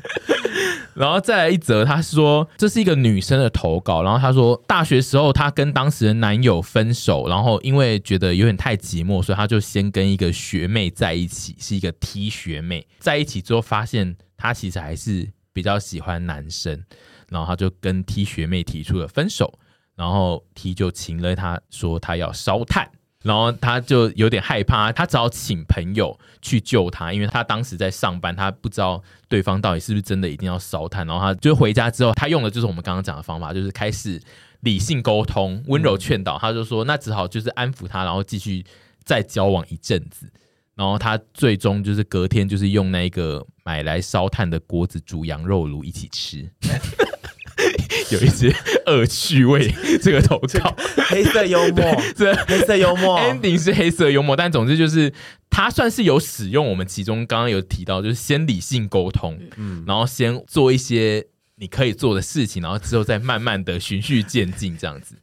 [0.94, 16.84] 然后再来一则，他说这是一个女生的投稿，然后他说大学时候她跟当时的男友分手，然后因为觉得有点太寂寞，所以她就先跟一个学妹在一起，是一个 T 学妹，在一起之后发现她其实还是比较喜欢男生，
[17.28, 19.58] 然后他就跟 T 学妹提出了分手。
[19.96, 22.90] 然后 T 就请了他说他要烧炭，
[23.22, 31.06] 然后他就有点害怕，他只好请朋友去救他，因为他当时在上班，他不知道对方到底是不是真的一定要烧炭。
[31.06, 34.18] 然后他就回家之后，他用的就是我们刚刚讲的方法，就是开始
[34.60, 36.38] 理性沟通、温柔劝导。
[36.38, 38.64] 他就说那只好就是安抚他，然后继续
[39.04, 40.32] 再交往一阵子。
[40.80, 46.50] 然后他最终就是隔天就是用那个买来烧炭的锅子煮羊肉炉一起吃。
[48.10, 48.50] 有一些
[48.86, 49.70] 恶趣味，
[50.02, 50.74] 这个投稿
[51.10, 51.84] 黑色幽默，
[52.16, 55.12] 这黑色幽默 ending 是黑色幽默，但总之就是
[55.50, 65.14] 他算是有使用我们其中刚刚有提到，就是先理性沟通，嗯，然后先做一些你可以做的事情，然后之后再慢慢的循序渐进这样子。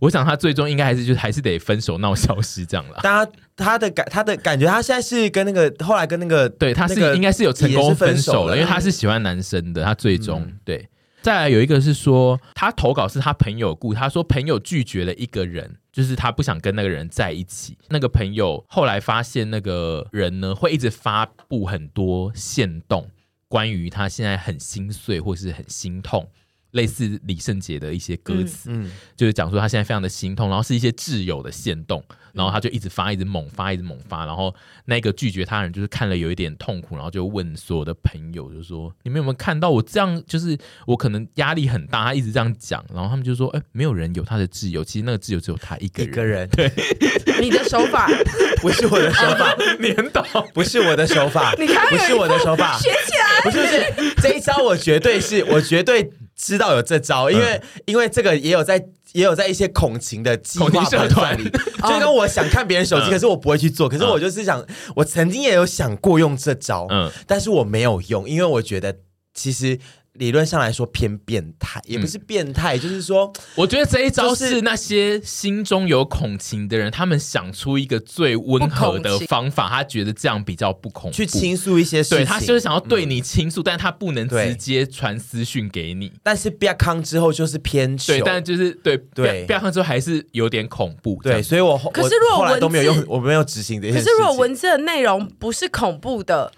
[0.00, 3.00] 我想他最终应该还是就还是得分手闹消失这样了。
[3.02, 10.88] 他他的感他的感觉，他现在是跟那个后来跟那个对他是应该是有成功分手了，因为他是喜欢男生的，他最终、嗯、对。
[11.22, 17.76] 再来有一个是说，他投稿是他朋友故，他说朋友拒绝了一个人，就是他不想跟那个人在一起。
[17.88, 23.10] 那个朋友后来发现那个人呢，会一直发布很多线动，
[23.48, 26.28] 关于他现在很心碎或是很心痛。
[26.76, 40.22] 类似李圣杰的一些歌词，嗯，就是讲说他现在非常的心痛，然后是一些挚友的线动，然后他就一直发，一直猛发，一直猛发，然后那个拒绝他人就是看了有一点痛苦，然后就问所有的朋友，就说你们有没有看到我这样？
[40.26, 46.12] 就是我可能压力很大，他一直这样讲，然后他们就说，哎，没有人有他的挚友，其实那个挚友只有他一个人。
[46.12, 46.70] 一个人，对，
[47.40, 48.06] 你的手法
[48.60, 56.10] 不是我的手法， 你很懂，不是我的手法，你看，不是我的手法，学起来，不是不是，这一招我绝对是我绝对。
[56.36, 58.76] 知道有这招，因为、嗯、因为这个也有在
[59.12, 61.36] 也有在一些恐情的计划社团。
[61.36, 61.44] 里，
[61.82, 68.96] 就跟我想看别人手机，可是我不会去做，可是我就是想，我曾经也有想过用这招，嗯，但是我没有用，因为我觉得
[69.34, 69.78] 其实。
[70.18, 82.18] 理论上来说偏变态，也不是变态，嗯、就是说，我觉得这一招是那些心中有恐情的人，他们想出一个最温和的方法，他觉得这样比较不恐怖，去倾诉一些事情。
[82.18, 86.12] 对，他就是想要对你倾诉，嗯、但他不能直接传私讯给你。
[86.22, 91.18] 但是比亚康之后就是偏对，但就是对对，比亚康之后还是有点恐怖。
[91.22, 93.94] 对，所以我可是如果后来都没有用，我没有执行这些。
[93.94, 96.52] 可是如果文字的内容不是恐怖的。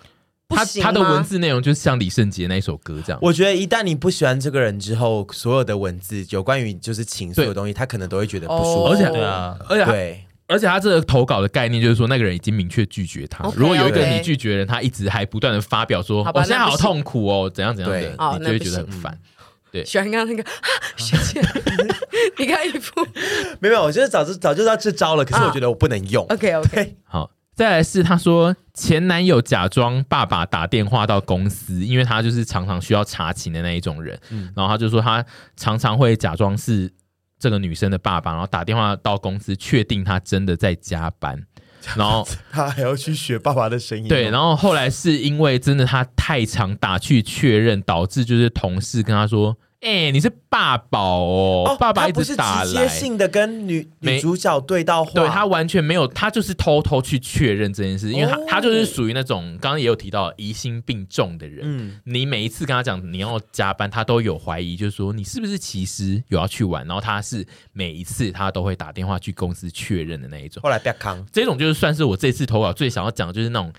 [0.48, 3.18] 他他的文字内容就是像李圣杰那一首歌这样。
[3.22, 8.84] 我觉得一旦你不喜欢这个人之后，所有的文字有关于就是情绪的东西，他可能都会觉得不舒服。
[8.86, 13.44] 而且对啊，而且对，而且他这个投稿的概念就是说，那个人已经明确拒绝他。
[13.54, 19.18] 如果有一个你拒绝的人，他一直还不断的发表说，我现在好痛苦哦，怎样怎样的，你就会觉得很烦。
[19.70, 21.42] 对喜欢刚刚那个啊，学姐，
[22.38, 23.06] 你看一副
[23.60, 26.24] 没有，我觉得早就早就知道这招了，可是我觉得我不能用。
[26.30, 35.24] OK OK，好，再来是他说前男友假装爸爸打电话到公司，因为他就是常常需要查勤的那一种人，嗯，然后他就说他
[35.56, 36.88] 常常会假装是
[37.36, 41.36] 这个女生的爸爸，然后打电话到公司确定他真的在加班。
[41.96, 44.06] 然后他还要去学爸爸的声音。
[44.06, 49.58] 对，然后后来是因为真的他太常打去确认，导致就是同事跟他说。
[49.80, 61.60] 哎、欸，你是爸宝哦，哦爸爸一直打来，直接性的跟女女主角对到话，对他完全没有，他就是偷偷去确认这件事，因为他、哦、他就是属于那种刚刚也有提到疑心病重的人。
[61.62, 70.60] 嗯，你每一次跟他讲你要加班，他都有怀疑，就是说你是不是其实有要去玩，然后他是每一次他都会打电话去公司确认的那一种。
[70.60, 73.72] 后来不要康，这种就是算是我这次投稿最想要讲的，就是那种。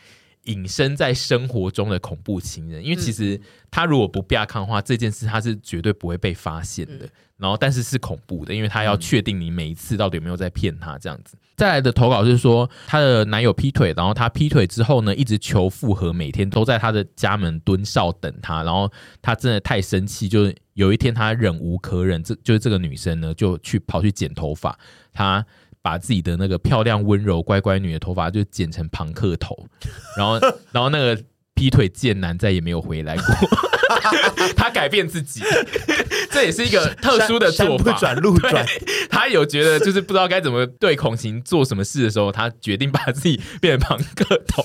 [0.46, 7.08] 隐身在生活中的恐怖情人，因为其实他如果不被看的话，这件事他是绝对不会被发现的。
[7.38, 11.38] 然后，但是是恐怖的，因为他要确定你每一次到底有没有在骗他这样子。
[11.56, 18.62] 再来的投稿是说，她的男友劈腿，然后她劈腿之后呢，一直求复合，每天都在她的家门蹲哨等她。
[18.64, 24.78] 然后她真的太生气，就是有一天她忍无可忍，这就是这个女生呢，就去跑去剪头发，
[25.14, 25.46] 他。
[25.82, 29.56] 把自己的那个漂亮、温柔、乖乖女的头发就剪成庞克头，
[30.18, 30.40] 然后，
[30.72, 31.22] 然后那个
[31.54, 33.26] 劈腿贱男再也没有回来过。
[34.56, 35.42] 他改变自己，
[36.32, 37.92] 这也是一个特殊的做法。
[37.92, 38.66] 不转路转，
[39.10, 44.64] 他有觉得就是不知道该怎么对孔晴做什么事的时候，他决定把自己变成庞克头。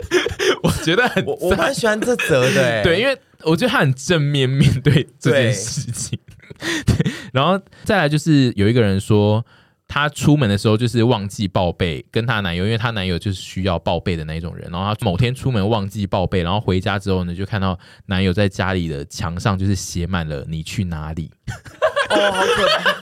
[0.64, 6.18] 我觉得很我我蛮喜欢这则的，对，因为我觉得他很正面面对这件事情。
[6.58, 9.44] 对，然后再来就是有一个人说。
[9.88, 14.68] 她出门的时候就是忘记报备，跟她男友，因为她男友就是需要报备的那种人。
[14.70, 21.30] 然后她某天出门忘记报备，然后回家之后呢，就看到男友在家里的墙上就是写满了“你去哪里”。
[22.10, 22.94] 哦，好可怕！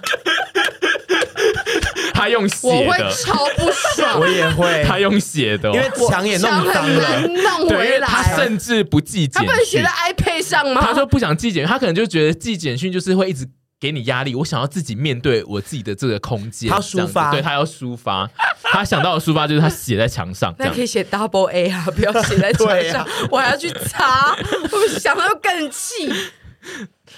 [2.14, 4.20] 他用写的，我会超不爽。
[4.20, 7.78] 我也会，他用写的，哦，因为墙也弄脏了，弄回来。
[7.78, 10.80] 对，因为他甚至不记简讯，他不能写在 iPad 上吗？
[10.80, 13.48] 他说不想记简讯，他可能就觉得记简讯就是会一直。
[13.84, 16.70] 给你压力，我想要自己面对我自己的这个空间。
[16.70, 18.26] 他抒发，对他要抒发，
[18.72, 20.54] 他想到的抒发就是他写在墙上。
[20.58, 24.34] 那可以写 double A 啊， 不要写在墙上，啊、我还要去擦，
[24.72, 26.10] 我想到更气。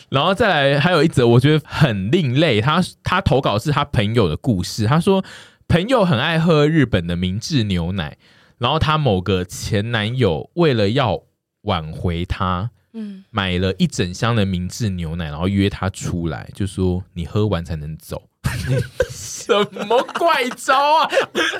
[0.08, 4.86] 然后再来，还有一则我觉得很另类，他他投稿是他朋友的故事。
[4.86, 5.24] 他说
[5.68, 8.16] 朋友很爱喝日本的明治牛奶，
[8.58, 11.22] 然后他某个前男友为了要
[11.62, 12.72] 挽回他。
[12.96, 18.22] 嗯，买了一整箱的明治牛奶，然后约他出来，就说你喝完才能走。
[19.10, 19.52] 什
[19.86, 21.10] 么怪招啊！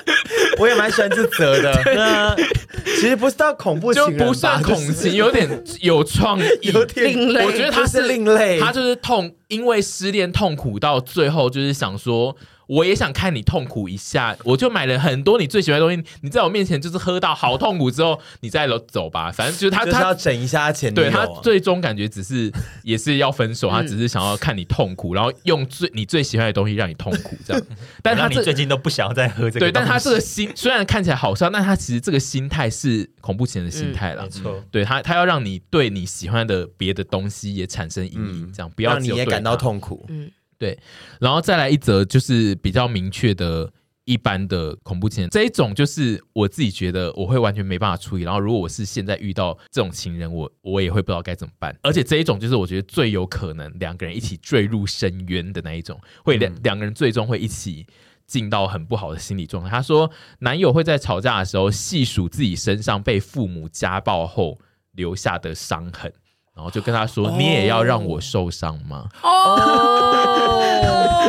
[0.57, 2.35] 我也蛮喜欢这则的。
[2.83, 7.45] 其实不是到恐怖情人，就不算恐情，就是、有点有创意，有点另类。
[7.45, 12.35] 我觉得他是另类，他就是痛，因为失恋痛苦到最后，就是想说。
[12.67, 16.03] 我也想看你痛苦一下，我就买了很多你最喜欢的东西。
[16.21, 19.31] 你在我面前就是喝到好痛苦之后，你再走吧。
[19.31, 21.03] 反正就是他，就是要整一下前女友。
[21.03, 22.51] 对，他最终感觉只是
[22.83, 27.63] 也是要分手，他只是想要看你痛苦， 然后用最你最喜欢的东西让你痛苦这样。
[28.03, 29.59] 但他你最近都不想要再喝这个。
[29.59, 34.23] 对，但他这个心虽然看起来好笑，但他其实这个心态是恐怖情人的心态了。
[34.23, 40.05] 没错，对他，他要让你对你喜欢的别的东西也产生阴影，这样不要让你也感到痛苦。
[40.09, 40.29] 嗯。
[40.57, 40.77] 对，
[41.19, 43.71] 然后再来一则，就是比较明确的
[44.05, 48.23] 一般的恐怖情人这一种，就是我自己觉得我会完全没办法处理。
[48.23, 51.77] 然后如果我是现在遇到这种情人，我我也会不知道该怎么办。
[51.83, 57.85] 而且这一种就是我觉得最有可能两个人一起坠入深渊的那一种，会两两个人最终会一起
[58.25, 59.69] 进到很不好的心理状态。
[59.69, 64.57] 他说，男友会在吵架的时候细数自己身上被父母家暴后
[64.93, 66.11] 留下的伤痕。
[66.57, 67.37] 然后就跟他说：“oh.
[67.37, 70.59] 你也要让我受伤吗？”哦，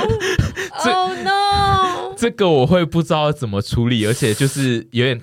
[0.83, 2.15] 这 oh, no.
[2.17, 5.21] 这个我会不知道怎么处理，而且就是有点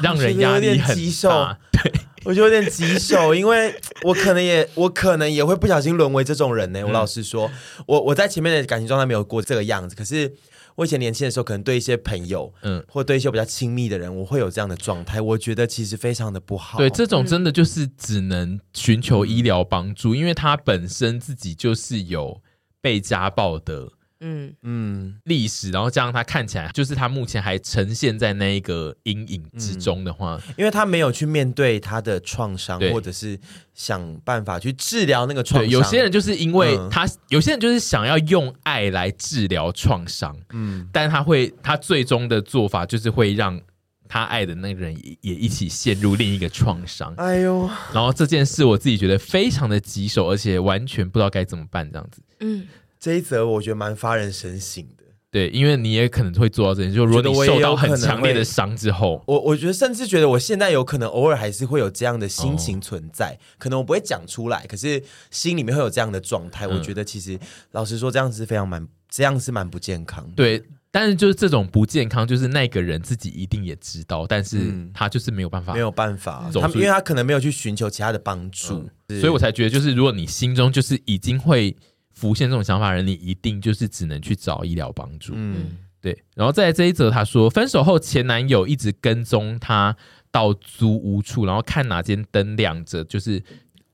[0.00, 1.56] 让人压力很大。
[1.70, 1.92] 对，
[2.24, 3.72] 我觉得有点棘手，因为
[4.02, 6.82] 我可能也我可能也会不小心沦为这种人呢。
[6.84, 7.48] 我老实说，
[7.86, 10.34] 我我在前面的感情状态没有过这个样子，可是。
[10.76, 15.20] 我以前年轻的时候，可能对一些朋友，嗯，或对一些比较亲密的人，我会有这样的状态。
[15.20, 16.78] 我觉得其实非常的不好。
[16.78, 22.42] 对，这种真的就是只能寻求医疗帮助，因为他本身自己就是有
[22.80, 23.93] 被家暴的。
[24.24, 24.54] 嗯。
[24.62, 33.38] 嗯，历史，然后这样他看起来就是他目前还呈现在那一个阴影之中的话，嗯，因为他没有去面对他的创伤，或者是
[33.74, 35.70] 想办法去治疗那个创伤。
[35.70, 43.60] 有些人就是因为他，嗯，有些人就是想要用爱来治疗创伤，嗯，但他会，他最终的做法就是会让
[44.08, 47.12] 他爱的那个人也也一起陷入另一个创伤。
[47.16, 52.22] 哎呦，然后这件事我自己觉得非常的棘手，而且完全不知道该怎么办，这样子。
[52.40, 52.66] 嗯，
[53.04, 55.04] 这一则我觉得蛮发人深省的。
[55.30, 66.66] 对，因为你也可能会做到这件事，就如果你受到很强烈的伤之后，我我觉得甚至觉得我现在有可能偶尔还是会有这样的心情存在，哦、可能我不会讲出来，可是心里面会有这样的状态。
[66.66, 67.38] 嗯、我觉得其实
[67.72, 70.32] 老实说，这样子是非常蛮，这样是蛮不健康的。
[70.34, 81.76] 对，但是就是这种不健康，就是那个人自己一定也知道，但是他就是没有办法，没有办法，他因为他可能没有去寻求其他的帮助，嗯、所以我才觉得，就是如果你心中就是已经会
[82.14, 85.32] 浮现这种想法的人，你一定就是只能去找医疗帮助。
[85.36, 85.76] 嗯。
[86.00, 89.96] 对，然后在这一则，他说分手后前男友一直跟踪他
[90.30, 93.42] 到租屋处，然后看哪间灯亮着，就是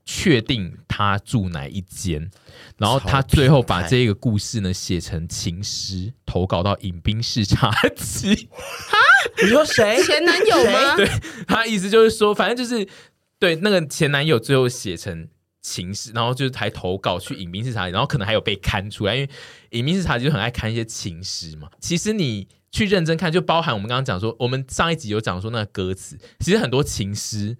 [0.04, 2.28] 确定他住哪一间。
[2.78, 8.48] 然后他最后把这个故事呢写成情诗，投稿到饮冰室茶几。
[8.50, 8.98] 哈，
[9.44, 10.02] 你说谁？
[10.02, 10.96] 前男友吗？
[10.96, 11.08] 对，
[11.46, 12.88] 他意思就是说，反正就是
[13.38, 15.28] 对那个前男友最后写成。
[15.62, 19.30] 情诗，然后就是还投稿去影评视察，然后可能还有被刊出来，因为
[19.70, 21.68] 影评视察就很爱看一些情诗嘛。
[21.80, 27.56] 其实你去认真看，就包含我们刚刚讲说，我们上一集有讲说那个歌词，其实很多情诗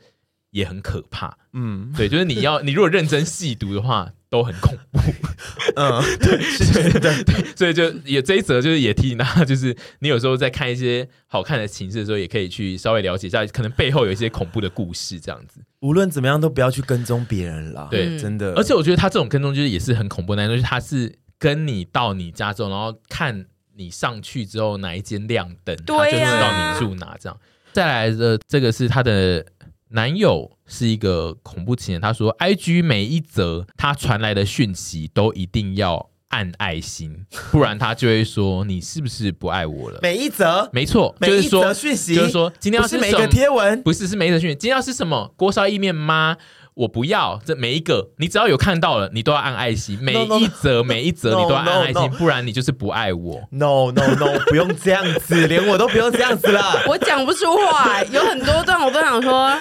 [0.50, 1.38] 也很可怕。
[1.52, 4.12] 嗯，对，就是你要你如果认真细读的话。
[4.30, 5.00] 都很恐怖，
[5.74, 15.60] 嗯， 对，对，对， 所以就也这一则就是也提醒大家，就是你有时候在看一些好看的情诗的时候，也可以去稍微了解一下，可能背后有一些恐怖的故事，这样子。
[15.80, 17.88] 无论怎么样，都不要去跟踪别人啦。
[17.90, 18.52] 对，真的。
[18.54, 27.36] 而且我觉得他这种跟踪就是也是很恐怖的，就是他是跟你到你家之后，然后看你上去之后哪一间亮灯，他就知道你住哪这样。
[27.72, 29.44] 再来的这个是他的。
[29.92, 39.98] 男友是一个恐怖情人，他说，IG 每一则他传来的讯息都一定要按爱心，不然他就会说你是不是不爱我了？
[40.00, 45.34] 每一则，没错，就是说讯息，就是说今天要是每个贴文，不是是每一则讯息，今天要吃什么？
[45.36, 46.36] 锅烧意面吗？
[46.74, 49.98] 我不要这每一个，你只要有看到了，你都要按爱心。
[50.00, 53.42] 每一则每一则你都要按爱心，不然你就是不爱我。
[53.50, 56.82] No no no，不用这样子，连我都不用这样子了。
[56.88, 59.52] 我讲不出话，有很多段我都想说，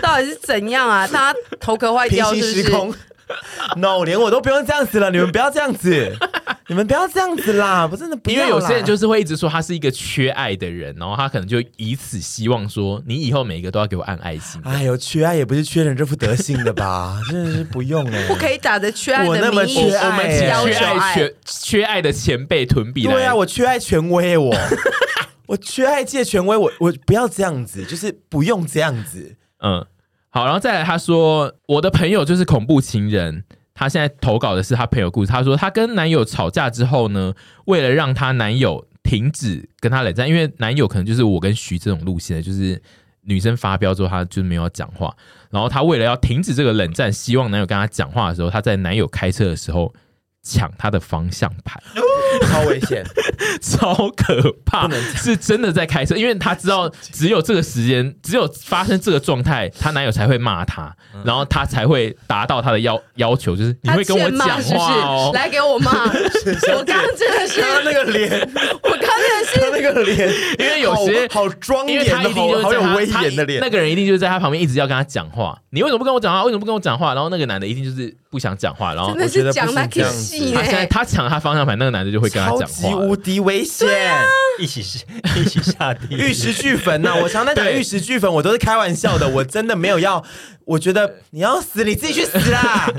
[0.00, 1.06] 到底是怎样啊？
[1.08, 2.52] 大家头壳坏掉是不是？
[2.52, 2.94] 平行时空。
[3.76, 6.16] No，连我都不用这样子了，你们不要这样子。
[6.68, 7.88] 你们不要这样子啦！
[7.88, 14.60] 不真的不，因为有些人就是会一直说他是一个缺爱的人，然后他可能就以此希望说，你以后每一个都要给我按爱心。
[14.64, 17.18] 哎呦，缺爱也不是缺人这副德性的吧？
[17.32, 23.14] 真的是不用哎、欸，不可以打着缺爱的名义，我那么缺爱、欸，我们缺爱缺缺爱的前辈屯比来。
[23.14, 24.54] 对啊，我缺爱权威，我
[25.48, 29.36] 我缺爱界权威，我我不要这样子，就是不用这样子。
[29.62, 29.86] 嗯，
[30.28, 33.44] 好，然后再来，他说我的朋友就是恐怖情人。
[33.78, 35.30] 她现在投稿的是她朋友故事。
[35.30, 37.32] 她说，她跟男友吵架之后呢，
[37.66, 42.82] 为了让她男友停止跟她冷战，因为男友可能就是我跟徐这种路线的，就是
[43.22, 45.14] 女生发飙之后，她就没有讲话。
[45.50, 49.94] 然后她为了要停止这个冷战，希望男友跟她讲话的时候，她在男友开车的时候
[50.42, 51.80] 抢她的方向盘。
[52.46, 53.04] 超危险，
[53.60, 65.90] 超可怕，是真的在开车，因为他知道只有这个时间，只有发生这个状态，她男友才会骂她，然后她才会达到她的要要求，就是你会跟我讲话哦，来给我骂。
[66.74, 68.30] 我刚刚真的是他那个脸，
[68.82, 75.58] 我刚刚真的是他那个脸，因为有些好庄严的，好好有威严的脸，那个人一定就是在他旁边一直要跟他讲话。
[75.70, 76.44] 你为什么不跟我讲话？
[76.44, 77.14] 为什么不跟我讲话？
[77.14, 82.64] 然后那个男的一定就是不想讲话，然后我觉得讲那个戏，他现在他抢他方向盘，那个男的就会跟他讲话。
[82.66, 83.88] 超级无敌危险，
[84.58, 84.98] 一起是
[85.36, 87.14] 一起下地狱，玉石俱焚呐！
[87.22, 90.24] 我常常讲玉石俱焚，我都是开玩笑的，我真的没有要。
[90.64, 92.86] 我觉得你要死，你自己去死啦！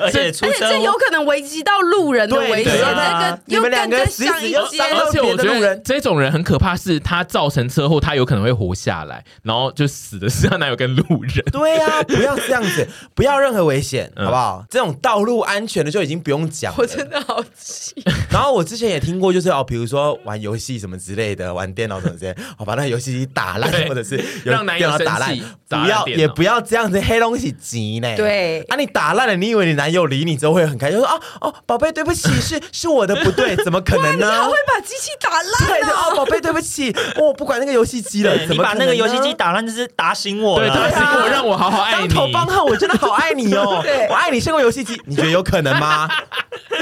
[0.00, 2.74] 而且而且这有可能危及到路人的危险。
[2.80, 11.44] 那个你们两个死死要伤到别的路人，这种人很可怕，是他造成车祸，他有可能会活下来，然后就死的是他男友跟路人。
[11.52, 14.64] 对啊，不要这样子， 不要任何危险，好不好？
[14.70, 16.72] 这种道路安全的就已经不用讲。
[16.78, 17.87] 我真的好气。
[18.30, 25.36] 然后我之前也听过，就是哦，比如说玩游戏什么之类的，玩电脑什么之类，我把那游戏机打烂，或者是让男友打烂，
[25.68, 26.28] 不要也。
[26.38, 28.14] 不要这样子黑东西急呢。
[28.16, 31.00] 对啊，你打烂了，你以为你男友理你之后会很开心？
[31.00, 34.30] 就说哦哦，宝贝，对不起， 是是我的不对，怎么可能呢？
[34.30, 35.68] 你会把机器打烂？
[35.68, 38.38] 对的哦，宝贝，对不起，我不管那个游戏机了。
[38.46, 42.08] 怎么你把那个游戏机打烂，就是打醒我了，打醒我，让我好好爱你。
[42.08, 43.80] 当头棒喝，我真的好爱你哦。
[43.82, 46.08] 对，我爱你胜过游戏机，你觉得有可能吗？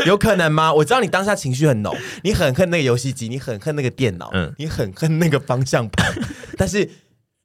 [0.05, 0.71] 有可能吗？
[0.73, 6.13] 我知道你当下情绪很浓，你很恨那个游戏机，你很恨那个电脑，嗯，你很恨那个方向盘，
[6.57, 6.89] 但是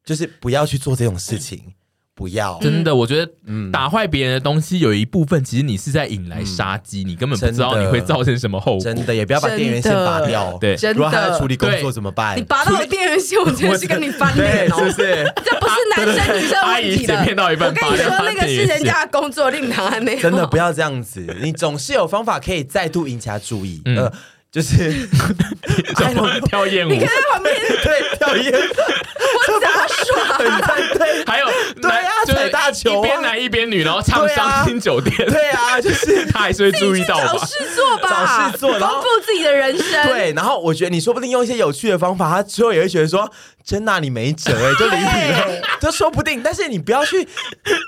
[0.04, 1.74] 就是不要去做这种事情。
[2.16, 2.59] 不要。
[2.62, 8.82] 真的，我觉得嗯打坏别人的东西有一部分，其实你是在引来杀机，你根本不知道你会造成什么后果。
[8.82, 10.57] 真的也不要把电源线拔掉。
[10.59, 12.38] 对真如果他在的处理工作怎么办？
[12.38, 14.91] 你拔到我电源线，我真的是跟你翻对，脸哦是不。
[14.91, 15.34] 是？
[15.43, 17.16] 这不是男生女生的阿姨问题了。
[17.16, 20.20] 剪片到一半我跟你说，那个是人家的工作，令堂还没有。
[20.20, 23.82] 真的不要这样子，你总是有方法可以再度引起他注意。
[23.86, 24.14] 嗯呃，
[24.52, 25.08] 就是
[25.95, 26.91] 怎么跳艳舞？
[26.91, 27.56] 你，看在旁边。
[27.84, 28.52] 对跳烟。
[29.62, 31.45] 杂耍，很赞，对还有
[31.82, 32.97] 对啊就是大球啊。
[32.99, 37.28] 一边男一边女，然后唱伤心酒店，对啊，就是 他还是会注意到吧？
[37.34, 40.08] 找事做吧，找事做丰富自己的人生。
[40.08, 40.34] 对。
[40.34, 43.30] 然后我觉得你说不定用一些有趣的方法，他之后也会觉得说，
[43.64, 46.41] 真拿你没辙哎，就理你了，这说不定。
[46.43, 47.28] 但是你不要去，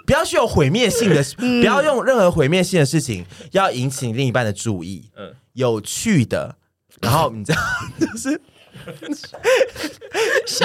[0.05, 5.09] 不要去有毁灭性的，不要用任何毁灭性的事情，要引起另一半的注意。
[5.17, 6.55] 嗯有趣的，
[6.99, 7.59] 然后你知道，
[8.01, 8.41] 就是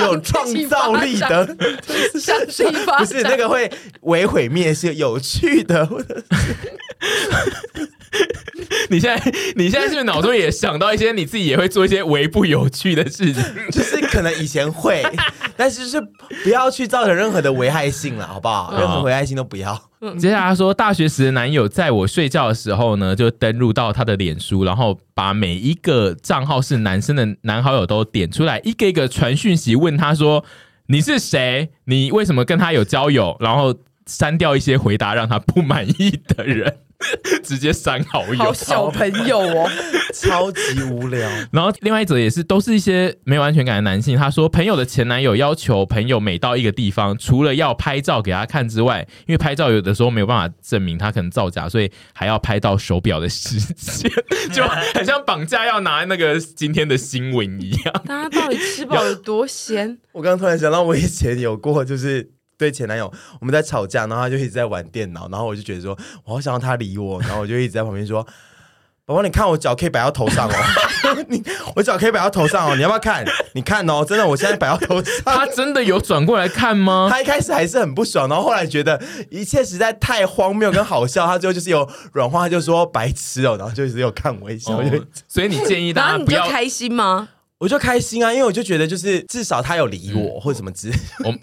[0.01, 1.57] 有创造力的，
[2.19, 6.23] 向自己发不是那个会为毁灭性有趣的，或者
[8.91, 13.43] 你现在你现在是不是脑中也想到一些你自己也会做一些微不有趣的事情？
[13.71, 15.03] 就是可能以前会，
[15.57, 16.01] 但是就是
[16.43, 18.75] 不要去造成任何的危害性了，好不好？
[18.79, 19.81] 任何危害性都不要。
[20.19, 30.45] 接下来说，大学时的男友在我睡觉的时候呢，就登录到他的脸书，然后把每一个账号是男生的男好友都点出来，一个一个传讯息问他说
[30.87, 31.71] ：“你是谁？
[31.87, 33.75] 你为什么跟他有交友？”然后
[34.07, 36.79] 删掉一些回答让他不满意的人。
[37.45, 39.71] 直接删好友，好小朋友哦，
[40.13, 41.29] 超级无聊。
[41.53, 44.17] 然后另外一则也是，都是一些没有安全感的男性。
[44.17, 54.11] 他说，朋友的前男友要求朋友每到一个地方，除了要拍照给他看之外，因为拍照有的时候没有办法证明他可能造假，所以还要拍到手表的时间，
[54.53, 58.03] 就很像绑架要拿那个今天的新闻一样。
[58.07, 59.99] 大家到底吃饱有多闲？
[60.13, 62.38] 我刚刚突然想到，我以前有过，就是。
[62.59, 68.27] 对前男友，我们在吵架，然后他就一直在玩电脑，然后我就觉得说，我好想要他理我，然后我就一直在旁边说
[69.07, 70.53] ：“宝宝，你看我脚可以摆到头上哦，
[71.31, 71.43] 你
[71.77, 73.25] 我脚可以摆到头上哦，你要不要看？
[73.55, 75.15] 你看哦，真的，我现在摆到头上。
[75.25, 77.07] ”他真的有转过来看吗？
[77.11, 79.01] 他一开始还是很不爽，然后后来觉得
[79.31, 86.45] 一切实在太荒谬跟好笑，他最后就是有软化，他就说白痴哦，然后就一直有看我一笑，就所以你建议然后你大家不要。
[86.45, 87.29] 就开心吗？
[87.59, 91.35] 我就开心啊，因为我就觉得就是至少他有理我、嗯或者什么之类的，我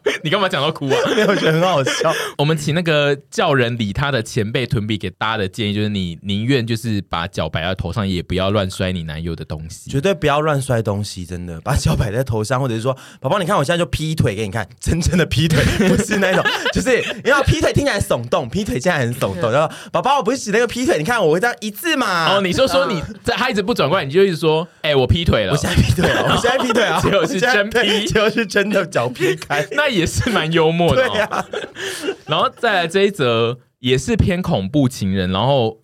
[0.22, 0.96] 你干嘛讲到哭啊？
[1.14, 2.12] 没有我觉得很好笑。
[2.38, 9.90] 我们请那个叫人理他的前辈屯比给大家的建议就是，你宁愿就是把脚摆在头上，也不要乱摔你男友的东西。
[9.90, 19.50] 绝对不要乱摔东西，真的把脚摆在头上，或者是说，宝宝，你看我现在就劈腿给你看，真正的劈腿，不是那种，就是你要劈腿听起来耸动，劈腿现在很耸动。
[19.52, 22.36] 然后，宝宝，我不是指那个劈腿，你看我会这样一字嘛。
[22.36, 25.52] 哦，你就说你在他一直不转过来，你就一直说，哎、欸，我劈腿了。
[25.52, 29.66] 我现在劈腿了，我现在劈腿啊，结果是真劈结果是真的脚劈开。
[29.72, 31.08] 那也是蛮幽默的、哦。
[31.12, 31.46] 对啊，
[32.26, 35.80] 然后再来这一则也是偏恐怖情人，然后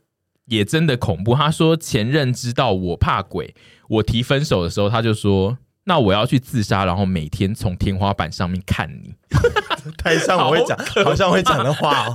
[0.46, 1.34] 也真的恐怖。
[1.34, 3.54] 他说前任知道我怕鬼，
[3.88, 5.58] 我提分手的时候，他就说。
[5.84, 9.14] 那我要去自杀，然后每天从天花板上面看你。
[9.96, 12.14] 台上我会讲，好像我会讲的话哦，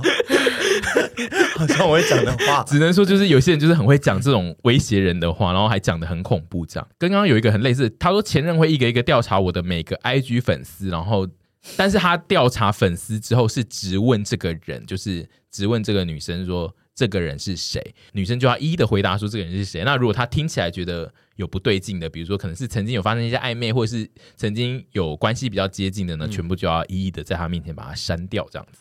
[1.58, 2.62] 好像我会讲的话。
[2.68, 6.64] 只能说就是有些人就是很会讲这种威胁人的话，然后还讲的很恐怖。
[6.64, 11.26] 这样，刚刚有一个很类似，他说前任会一个一个调查我的每个 IG 粉丝，然后，
[11.76, 19.82] 但是他调查粉丝之后是直问这个人，就是直问这个女生说这个人是谁，女生就要一一的回答说这个人是谁。
[19.84, 28.78] 那如果他听起来觉得有不对劲的，比如说可能是曾经有发生一些暧昧，或者是曾经有关系比较接近的呢，嗯、全部就要一一的在他面前把他删掉，这样子。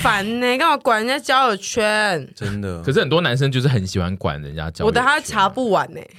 [0.00, 2.28] 烦呢、欸，干嘛管人家交友圈？
[2.36, 2.82] 真的。
[2.82, 4.86] 可是很多男生就是很喜欢管人家交友圈。
[4.86, 6.10] 我等他查不完呢、欸。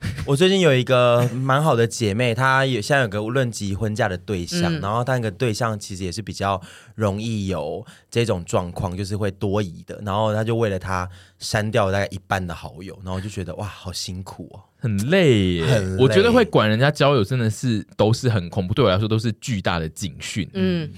[0.26, 6.60] 我最近有一个蛮好的姐妹，她有现在有个论及婚嫁的对象，嗯、然后她那个对象其实也是比较
[6.94, 16.02] 容易有这种状况，就是会多疑的，然后她就为了她删掉大概一半的好友，然后就觉得哇，好辛苦哦，很累耶，很累。
[16.02, 20.48] 我觉得会管人家交友真的是都是很恐怖，对我来说都是巨大的警讯。
[20.54, 20.88] 嗯，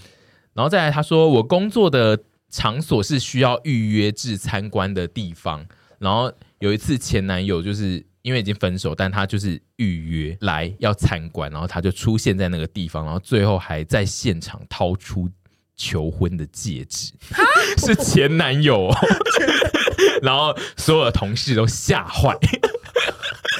[0.53, 2.19] 然后再来，她说我工作的
[2.51, 5.65] 场所是需要预约制参观的地方，
[5.99, 8.05] 然后有一次前男友就是。
[8.23, 15.29] 因为已经分手，但他就是预约来要参观，然后他就出现在那个地方，然后最后还在现场掏出
[15.77, 17.13] 求婚的戒指，
[17.79, 18.89] 是前男友。
[18.89, 18.97] 哦，
[20.23, 22.37] 然后所有的同事都吓坏，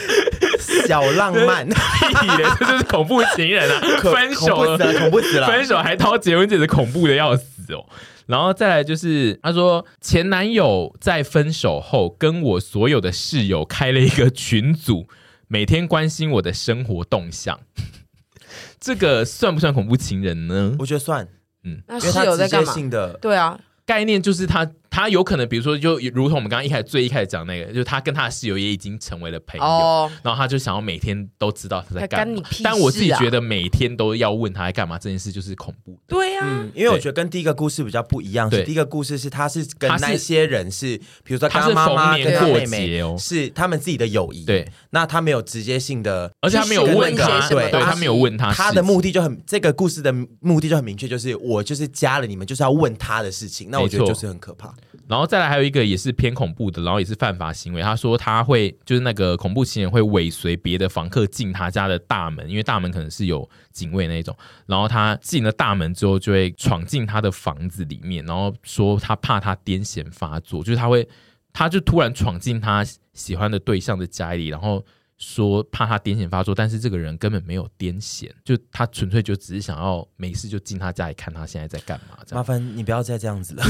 [0.87, 3.81] 小浪漫，这就是恐怖情人啊！
[4.03, 7.85] 分手了，恐怖死了，分手还掏结婚戒指，恐怖的要死哦。
[8.27, 15.09] 然后再来就是，他说前男友在分手后跟我所有的室友开了一个群组，
[15.49, 17.59] 每天关心我的生活动向。
[18.81, 20.77] 这个算不算恐怖情人呢？
[20.79, 21.27] 我觉得算。
[21.65, 22.75] 嗯，那室友在干嘛？
[23.21, 32.43] 对啊，概念就是他，他有可能，比如说，就如同我们刚刚一开始最一开始讲那个，就是他跟他的室友也已经成为了朋友，哦，然后他就想要每天都知道他在干嘛。
[32.63, 36.01] 但我自己觉得每天都要问他在干嘛这件事就是恐怖的。
[36.09, 38.61] 对啊，嗯，因为我觉得跟第一个故事比较不一样，对。
[38.61, 54.75] 是第一个故事是他是跟那些人是，比如说他是妈妈跟他逢年过妹妹节哦是他们自己的友谊，对，那他没有直接性的，而且他没有问他，对他没有问他，他的目的就很，这个故事的目的就很明确，就是我就是加了你们，就是要问他的事情，那我觉得就是很可怕。
[55.09, 57.83] 然后再来还有一个也是偏恐怖的，然后也是犯法行为。
[57.83, 64.37] 他说他会就是那个恐怖情人会尾随别的房客进他家的大门，因为大门可能是有警卫那种。
[64.67, 71.07] 然后他进了大门之后，就会闯进他的房子里面，然后说他怕他癫痫发作，就是他会
[71.53, 74.85] 他就突然闯进他喜欢的对象的家里，然后
[75.21, 83.63] 说怕他癫痫发作，但是这个人根本没有癫痫，就他纯粹就只是想要没事就进他家里看他现在在干嘛这样麻烦你不要再这样子了，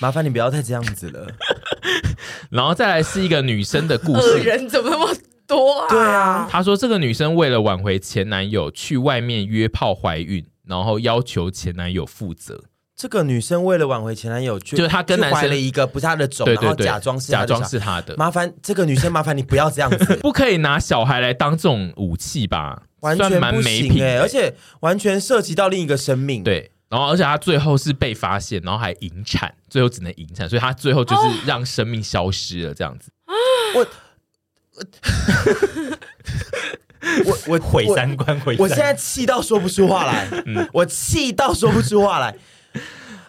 [0.00, 1.26] 麻烦你不要再这样子了。
[2.50, 4.42] 然后再来是一个女生的故恶事。
[4.42, 5.14] 人怎么那么
[5.46, 5.88] 多啊？
[5.88, 12.64] 对啊，她说，这个女生为了挽回前男友，去外面约炮怀孕，然后要求前男友负责。
[12.96, 22.82] 这个女生为了挽回前男友，就就是她跟男生怀了一个不是她的种，对对对，然后假装是假装她的小是她的，麻烦这个女生，麻烦你不要这样子， 不可以拿小孩来当这种武器吧？
[23.00, 26.70] 完全算蛮不行哎、没品的，而且完全涉及到另一个生命。，对。
[26.88, 33.10] 然后，而且她最后是被发现，然后还引产，最后只能引产，所以她最后就是让生命消失了，这样子。
[33.74, 33.86] 我
[37.26, 38.58] 我我毁三观，毁三观。
[38.58, 42.34] 我现在气到说不出话来，嗯我气到说不出话来。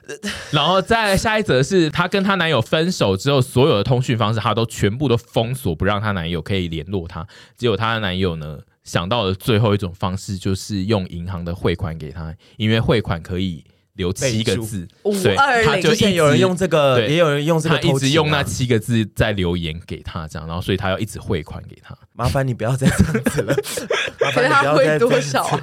[0.52, 7.26] 然后再下一则是她跟她男友分手之后，所有的通讯方式她都全部都封锁，不让她男友可以联络她。
[7.58, 13.64] 结果她的男友呢，想到了最后一种方式，就是用银行的汇款给她，因为汇款可以
[13.96, 21.96] 留七个字，对，520他就一直之前有人用这个，也有人用这个他一直用那七个字在留言给他，这样，然后所以他要一直汇款给他。
[22.14, 23.56] 麻烦你不要再这样子了，
[24.22, 25.62] 麻烦他汇多少啊？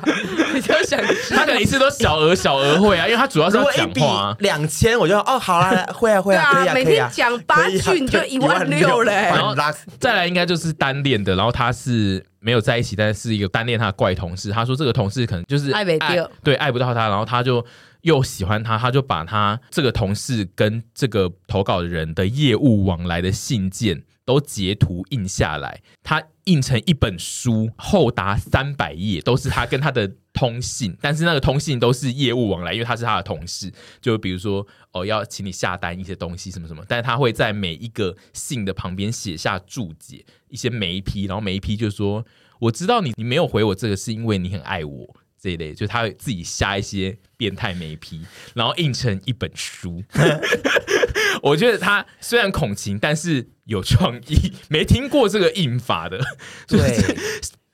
[0.55, 4.37] 你 就想他可能一次都小额小额汇啊，因为他主要是要讲话啊。
[4.41, 9.12] 两千，我就哦好啦， 会啊会对啊，可以啊，每可以啊天讲八句你就一万六嘞。
[9.12, 9.55] 然后
[9.99, 14.51] 再来应该就是单恋的，然后他是没有在一起，但是是一个单恋他的怪同事。
[14.51, 17.64] 他说这个同事可能就是爱不到对，爱不到他，然后他就
[18.03, 42.25] 又喜欢他，他就把他这个同事跟这个投稿人的业务往来的信件都截图印下来，他印成一本书，厚达三百页，都是他跟他的通信，但是那个通信都是业务往来，因为他是他的同事，就比如说哦要请你下单一些东西什么什么，但是他会在每一个信的旁边写下注解，一些每一批，然后每一批就说
[42.59, 45.17] 我知道你你没有回我这个是因为你很爱我。
[45.43, 48.24] 这一类，就他会自己下一些变态眉批，
[48.55, 50.01] 然后印成一本书。
[51.43, 54.53] 我觉得他虽然恐情，但是有创意。
[54.68, 56.20] 没听过这个印法的，
[56.68, 56.78] 对，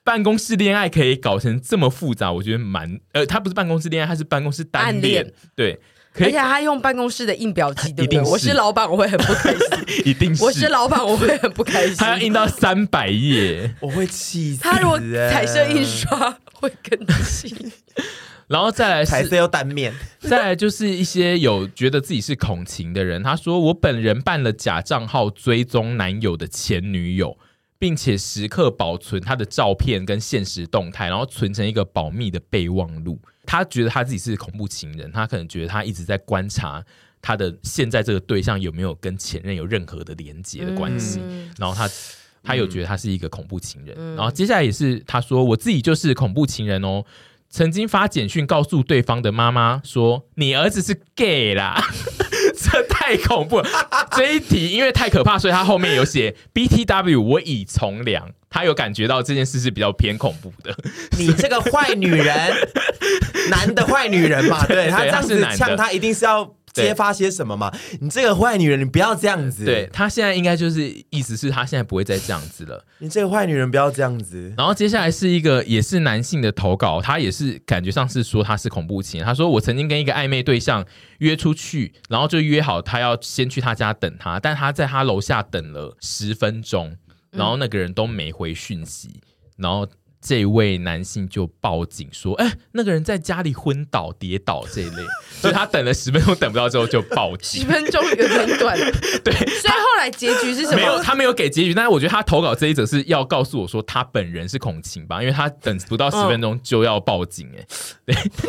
[0.02, 5.78] 办公室恋爱可以搞成这么复杂，我觉得蛮呃，他不是办公室恋爱，他是办公室单暗恋恋，对，
[6.20, 8.18] 而且他用办公室的印表机，对不对？
[8.18, 10.04] 一定是我是老板，我会很不开心。
[10.04, 11.96] 一定是我是老板，我会很不开心。
[11.96, 14.70] 他要印到三百页，我会气死欸。
[14.70, 14.98] 他如果
[15.30, 17.54] 彩色印刷，会更气。
[18.46, 27.36] 然后再来是彩色又单面，再来就是一些有觉得自己是恐情的人，他说我本人办了假账号追踪男友的前女友，
[27.78, 33.20] 并且时刻保存他的照片跟现实动态，然后存成一个保密的备忘录。
[33.49, 36.84] 他觉得他自己是恐怖情人，他可能觉得他一直在观察
[37.22, 41.88] 他的现在这个对象有没有跟前任有任何的连接的关系，嗯然后他。
[42.40, 47.05] 他有觉得他是一个恐怖情人，然后接下来也是他说我自己就是恐怖情人哦。
[47.51, 51.82] 曾经发简讯告诉对方的妈妈说：“你儿子是 gay 啦。”
[52.72, 53.68] 这太恐怖了。
[54.16, 58.30] 这一题因为太可怕，所以他后面有写 “BTW”，我已从良。
[58.50, 60.74] 他有感觉到这件事是比较偏恐怖的。
[61.18, 62.34] 你这个坏女人，
[63.50, 67.72] 男的坏女人嘛，对他这样子呛他，一定是要揭发些什么嘛？
[68.00, 69.64] 你这个坏女人，你不要这样子。
[69.64, 72.84] 对，他现在应该就是意思是他现在不会再这样子了。
[72.98, 74.52] 你这个坏女人不要这样子。
[74.56, 79.26] 然后接下来是一个也是男性的投稿，他也是感觉上是说他是恐怖情人。
[79.26, 80.84] 他说我曾经跟一个暧昧对象
[81.18, 86.96] 约出去，然后就约好他要先去他家等他，但他在他楼下等了十分钟，
[87.30, 89.20] 然后那个人都没回讯息，
[89.56, 89.86] 然后。
[90.20, 95.02] 这位男性就报警说：“哎，那个人在家里昏倒、跌倒这一类，
[95.40, 97.62] 所以他等了十分钟等不到之后就报警。
[97.62, 98.76] 十分钟有点短，
[99.24, 100.76] 对，所以后来结局是什么？
[100.76, 107.64] 没有有他没有给结局，但是我觉得他投稿这一则是要告诉我说他本人是恐情吧，因为他等不到十分钟就要报警哎、
[108.06, 108.48] 欸，对，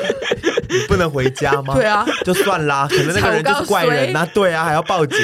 [0.70, 1.76] 你不能回家吗？
[1.76, 5.18] 对啊，就算啦，可能那个人就是怪人啊，对啊，还要报警，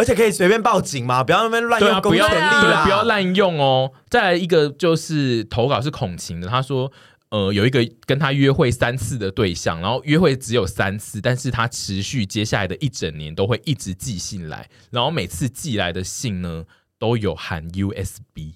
[0.00, 1.22] 而且可以随便报警吗？
[1.22, 3.92] 不要那边乱用公权力啦，不要滥用哦。
[4.08, 6.90] 再来一个就是投稿是孔晴的，他说。
[7.32, 16.64] 呃，有一个跟他约会三次的对象，然后约会只有三次，但是他持续接下来的一整年都会一直寄信来，然后每次寄来的信呢
[16.98, 18.54] 都有含 USB，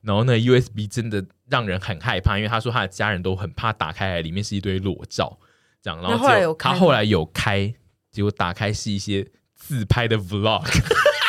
[0.00, 5.36] 然后呢 USB 真的让人很害怕，因为他说他的家人都很怕打开来里面是一堆裸照，
[5.82, 7.74] 这样，然后，后有他后来有开，
[8.12, 9.26] 结果打开是一些
[9.66, 10.66] 自拍的 Vlog。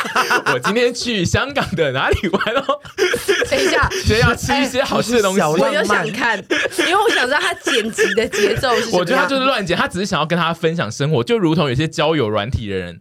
[0.54, 2.80] 我今天去香港的哪里玩哦？
[3.50, 6.38] 等一下，先要吃一些好吃的东西，欸、我就想看，
[6.80, 9.00] 因为我想知道他剪辑的节奏是什么。
[9.00, 13.00] 我觉得他就是乱剪，他只是想要跟他分享生活，就如同有些交友软体的人。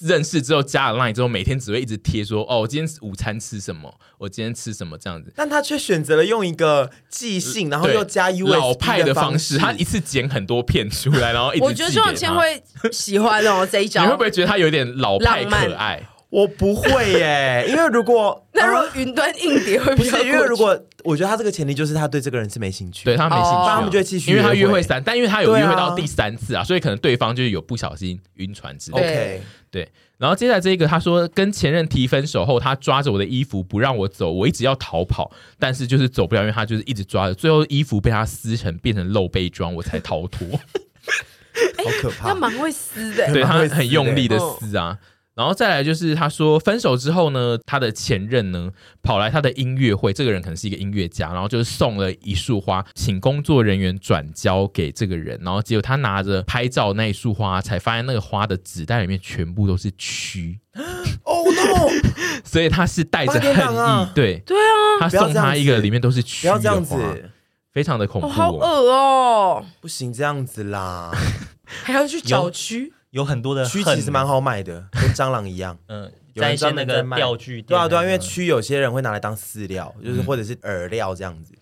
[0.00, 3.94] 认识之后加了 Line 之后，每天只会一直贴说：“哦，我今天午餐吃什么？
[4.18, 11.64] 我今天吃什么？”这样子，但他却选择了用一个寄信，然后又加 USB 老派的方式，他一次剪很多片出来，然后一直。
[11.64, 14.02] 我觉得这种千会喜欢哦这一招。
[14.04, 16.02] 你会不会觉得他有点老派可爱？
[16.30, 20.16] 我不会耶，因为如果 那如果云端硬碟会不是？
[20.24, 29.08] 因为如果我觉得他这个前提就是他对这个人是没兴趣，对他没兴趣，那他们就会继续，因为他约会三，但因为他有约会到第三次啊，所以可能对方就是有不小心晕船之类的。
[29.08, 29.88] OK，对。
[30.18, 40.46] 然后接下来这个，他说跟前任提分手后，他抓着我的衣服不让我走，我一直要逃跑，但是就是走不了，因为他就是一直抓着，最后衣服被他撕成变成露背装，我才逃脱。
[41.78, 42.28] 好可怕！
[42.28, 44.98] 他蛮会撕的，对他很用力的撕啊。
[45.40, 48.70] 然后再来就是他说分手之后呢，他的前任呢
[49.02, 60.58] 跑来他的音乐会，这个人可能是一个音乐家，然后就是送了一束花，请工作人员转交给这个人，然后结果他拿着拍照那一束花，才发现那个花的纸袋里面全部都是蛆。
[61.24, 61.88] 哦 no！
[62.44, 67.30] 所以他是带着恨意，啊对对啊，他送他一个里面都是蛆，不要这样子，
[67.72, 71.10] 非常的恐怖，哦，好恶哦，不 行这样子啦，
[71.64, 72.92] 还要去找蛆。
[73.10, 75.76] 有很多的蛆其实蛮好买的， 跟蟑螂一样。
[75.88, 81.54] 嗯，有一些那个钓具店，对啊对啊，因为蛆有些人会拿来当饲料，就是或者是饵料这样子。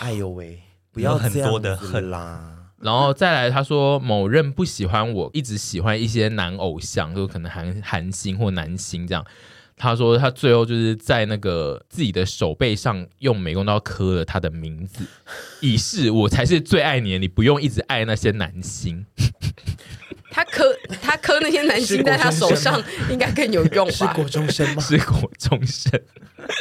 [0.00, 0.60] 哎呦喂，
[0.92, 2.52] 不要很多的恨啦。
[2.78, 9.24] 然后再来，他说某人不喜欢我，一直喜欢一些男偶像，就可能韩韩星或男星这样。
[9.78, 15.04] 他说他最后就是在那个自己的手背上用美工刀刻了他的名字，
[15.60, 19.04] 以示我才是最爱你的，你不用一直爱那些男星。
[20.36, 23.92] 他磕 他磕那些男星在他手上应该更有用吧？
[23.92, 24.82] 是国中生吗？
[24.84, 25.90] 是国中生。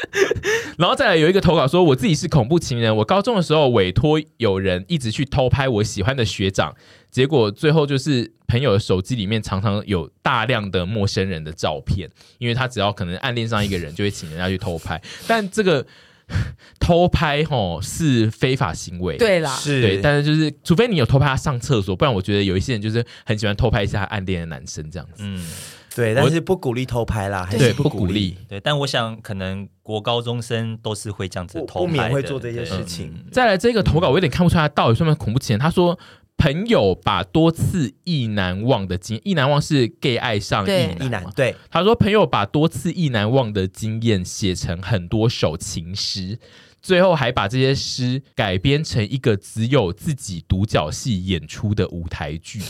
[0.80, 2.95] 然后再来有一个投稿说，我自己是恐怖情人。
[2.95, 6.73] 我高中的时候委托有人一直去偷拍我喜欢的学长，
[7.11, 15.01] 结果最后就是朋友的手机里面常常有大量的陌生人的照片，因为他只要可能暗恋上一个人，就会请人家去偷拍。
[15.28, 15.86] 但这个。
[16.80, 25.23] 偷拍吼是非法行为，对啦，是对，但是就是除非你有偷拍他上厕所，不然我觉得有一些人就是很喜欢偷拍一下暗恋的男生这样子。
[25.23, 25.43] 嗯，
[25.95, 28.38] 对，但是不鼓励偷拍啦，还对，是不鼓励。
[28.47, 33.11] 对，但我想可能国高中生都是会这样子偷拍，不免会做这些事情。
[33.15, 35.59] 嗯、再来这个投稿，我有点看不出来他到底算不算恐怖情人。
[35.59, 35.97] 他说。
[36.38, 46.38] 朋友把多次意难忘的经，意难忘是 gay 爱上意难，对，他说朋友把多次意难忘的经验写成很多首情诗，
[46.81, 52.61] 最后还把这些诗改编成一个只有自己独角戏演出的舞台剧。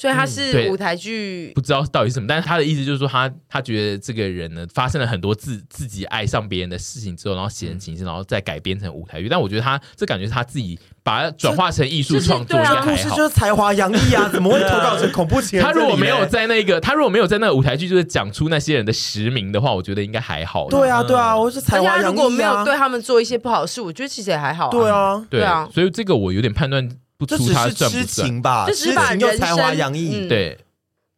[0.00, 9.28] 所以他是舞台剧，不知道到底是什么，但是他的意思就是说他，他他觉得这个人呢，发生了很多自自己爱上别人的事情之后，然后写成情诗，然后再改编成舞台剧。
[9.28, 12.90] 但我觉得他这感觉是他自己把它转化成艺术创作，应该还好。
[12.90, 15.66] 故事就是才华洋溢啊，怎么会投稿成恐怖情人？
[15.66, 20.66] 他如果没有在那个，他如果没有在那个舞台剧，就是讲出那些人的实名的话，我觉得应该还好。
[20.70, 22.08] 对啊，对啊，我是才华洋溢啊。
[22.08, 24.70] 如果没有对他们做一些不好的事，我觉得其实也还好啊。
[24.70, 26.88] 对啊，对啊，所以这个我有点判断
[27.26, 28.06] 不出他算不算。
[28.06, 30.58] 痴情吧，痴情又才华洋溢，嗯、对。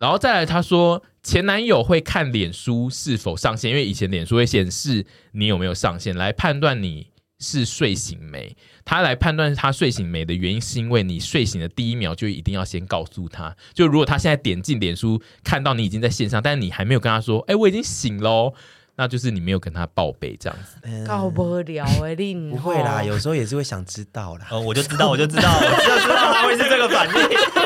[0.01, 7.07] 然后再来，他说前男友会看脸书是否上线，因为以前脸书会显示你有没有上线，来判断你
[7.39, 8.57] 是睡醒没。
[8.85, 13.57] 他来判断他睡醒没的原因，是因为你睡醒的第一秒就一定要先告诉他。
[13.73, 18.55] 就如果他现在点进脸书看到你已经在线上，但是你还没有跟他说，哎，我已经醒喽。
[18.95, 24.47] 那就是你没有跟他报备这样子，搞不了哎，你不会啦，有时候也是会想知道啦。
[24.51, 27.15] 哦，我就知道，我就知道，我就知道他会是这个反应。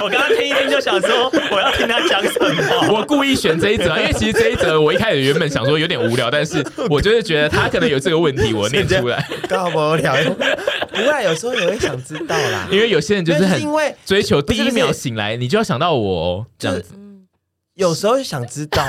[0.00, 2.94] 我刚刚听一听就想说，我要听他讲什么。
[2.94, 9.26] 我故意选这一则，因为其实这一则我一开始原本想说有点无聊，但是我就是觉得他可能有这个问题，我念出来。
[9.48, 9.96] 搞不了，
[10.90, 12.68] 不会，有时候也会想知道啦。
[12.70, 16.94] 因为有些人就是很因为追求第一秒醒来，你就要想到我这样子。
[17.74, 18.86] 有时候想知道。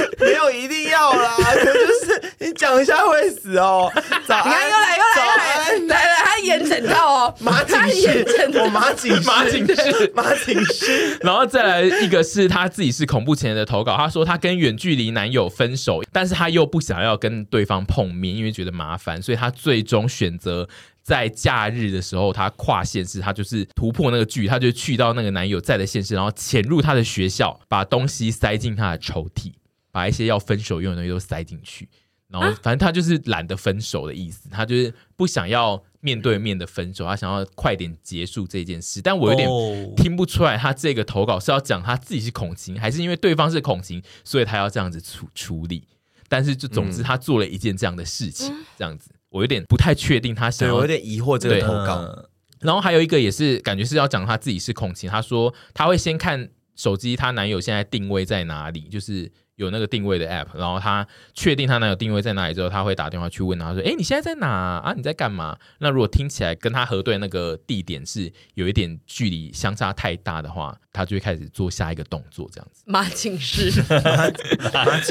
[0.20, 3.90] 没有一定要啦，可 就是你讲一下会死哦。
[4.26, 11.18] 早安，你看又来又来又来，来来，他演整套哦，马景演整我马景马景师，马景师。
[11.22, 20.68] 然后再来一个是他自己是恐怖情人的投稿，他说他跟远距离男友分手，但是他又不想要跟对方碰面，因为觉得麻烦，所以他最终选择
[21.02, 29.52] 在假日的时候，他跨县市，他就是突破那个距离，他就去到那个男友在的县市，然后潜入他的学校，把东西塞进他的抽屉，
[29.96, 31.88] 把一些要分手用的东西都塞进去。
[32.28, 39.00] 然后，反正他就是懒得分手的意思，他就是不想要面对面的分手，他想要快点结束这件事。
[39.00, 39.48] 但我有点
[39.96, 45.88] 听不出来，他这个投稿是要讲他自己是恐情，还是因为对方是恐情，所以他要这样子处处理。
[46.28, 52.28] 但是，就总之，他做了一件这样的事情，嗯、这样子，我有点不太确定他想要，我有点疑惑这个投稿。
[52.60, 59.32] 然后还有一个也是感觉是要讲他自己是恐情，他说他会先看手机，他男友现在定位在哪里，就是。
[59.56, 64.92] 有那个定位的 app，然后他确定他男友定位在哪里之后，他会打电话去问他说：“哎，你现在在哪啊？
[64.96, 72.82] 你在干嘛？”那如果听起来跟他核对那个地点是有一点距离相差太大的话，他就会开始做下一个动作，这样子。
[72.86, 73.72] 马警示，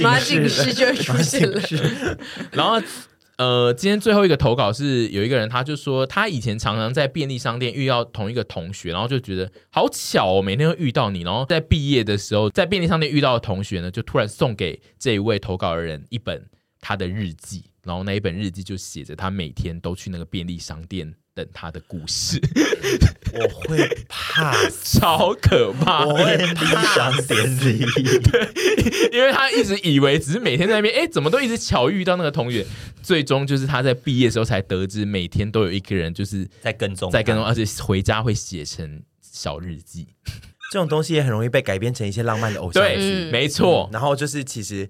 [0.02, 1.60] 马警示就会出现了，
[2.52, 2.82] 然后。
[3.38, 11.22] 呃，今天最后一个投稿是有一个人，他就说他以前常常在便利商店遇到同一个同学，然后就觉得好巧哦，每天会遇到你。
[11.22, 16.46] 然后在毕业的时候，在便利商店遇到的同学呢，就突然送给这一位投稿的人一本
[16.80, 21.14] 他的日记，然后那一本日记就写着他每天都去那个便利商店。
[21.36, 22.40] 等他的故事，
[23.36, 27.80] 我会怕， 超可怕，我会怕点里，
[28.32, 32.66] 对，因为他一直以为只是每天在那边，哎、欸，怎么都一直巧遇到那个同学，
[33.02, 40.08] 最终就是他在毕业的时候才得知，每天都有一个人就是在跟踪，在跟踪，而且回家会写成小日记，
[40.72, 44.90] 这种东西也很容易被改编成一些浪漫的偶像剧，对，没错、嗯，然后就是其实。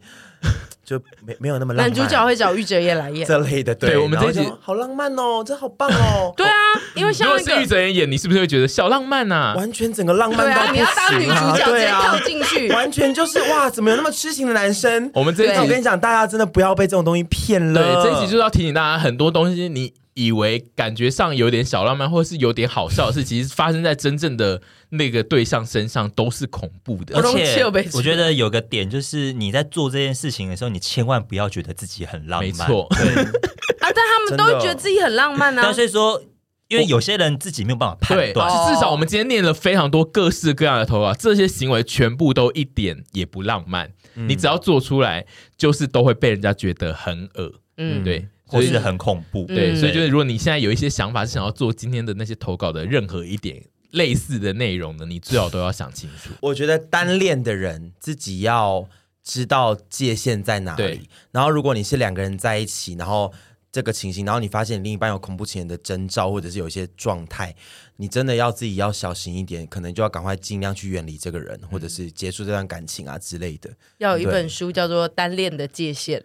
[0.85, 6.53] 就没没有那么浪漫，男主角会找玉泽演来演这类的，对，对我们这一集好浪漫哦，这好棒哦， 对啊，
[6.93, 9.55] 因为像那个、如果是玉泽演演，你是不是会觉得小浪漫啊？
[9.57, 15.09] 完全整个浪漫到、啊、你要当女主角直接跳进去，完全就是哇，怎么有那么痴情的男生？
[15.13, 17.81] 我们这一集，我跟你讲，大家真的不要被这种东西骗了。
[17.81, 19.93] 对，这一集就是要提醒大家，很多东西你。
[20.17, 24.61] 以为感觉上有点小浪漫，或者是有点好笑的事，其实发生在真正的
[24.95, 27.15] 那个对象身上都是恐怖的。
[27.17, 32.47] 而且我觉得有个点就是你在做这件事情的时候，你千万不要觉得自己很浪漫。
[32.47, 35.61] 没错，对啊，但他们都会觉得自己很浪漫、啊。
[35.63, 36.21] 但是说，
[36.67, 38.49] 因为有些人自己没有办法判断。
[38.73, 43.91] 至少我们今天念了非常多各式各样的投稿，这些行为全部都一点也不浪漫。
[44.15, 45.25] 嗯、你只要做出来，
[45.57, 47.53] 就是都会被人家觉得很恶。
[47.77, 48.27] 嗯，对。
[48.47, 53.59] 或是很恐怖，对，嗯、所以就是如果你现在有一些想法是想要做今天的那些投稿的任何一点
[53.95, 56.29] 类似的内容呢，你最好都要想清楚。
[56.41, 58.87] 我觉得单恋的人自己要
[59.23, 61.09] 知道界限在哪里。
[61.31, 63.33] 然后如果你是两个人在一起，然后
[63.71, 67.55] 这个情形，然后你发现另一半有恐怖情人的征兆，或者是有一些状态，
[67.97, 73.69] 你真的要自己要小心一点，可能就要赶快尽量去远离这个人，或者是结束这段感情啊之类的。
[73.97, 76.19] 要有一本书叫做《单恋的界限》。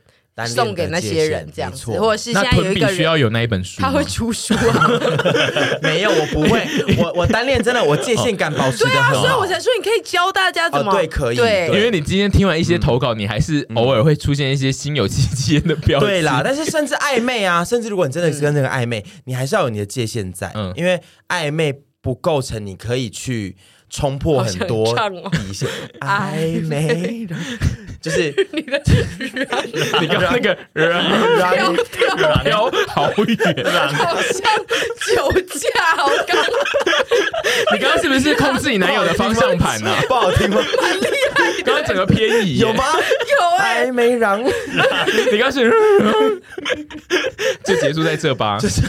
[0.47, 4.89] 送给那些人这样子，或者是现在有一个人需要有那一本书，他会出书啊？
[5.83, 6.67] 没有，我不会。
[6.97, 9.13] 我我单恋真的，我界限感保持的很好。
[9.13, 11.37] 对啊，所以我才说你可以教大家怎么对，可以。
[11.37, 16.07] 对，因为你今天听完一些投稿，你还是偶尔会出现一些心有戚戚焉的标题。
[16.07, 23.57] 对啦， 但是甚至暧昧啊， 甚至如果你真的是跟那个暧昧，你还是要有你的界限在，嗯因为暧昧不构成你可以去
[23.91, 24.97] 冲破很多
[25.33, 25.69] 底线。
[26.01, 27.27] 暧昧。
[28.01, 28.81] 就是 你的，
[30.01, 33.37] 你刚刚那个 飘飘 好远，
[33.93, 34.43] 好像
[35.07, 36.37] 酒驾，好刚。
[37.73, 39.95] 你刚刚是不是控制你男友的方向盘呢？
[40.09, 40.57] 不好听吗？
[40.81, 42.85] 蛮厉害的，刚刚整个偏移，有吗？
[42.97, 44.43] 有哎，还没让。
[44.43, 45.71] 你刚是，
[47.65, 48.59] 就结束在这吧？
[48.59, 48.81] 就是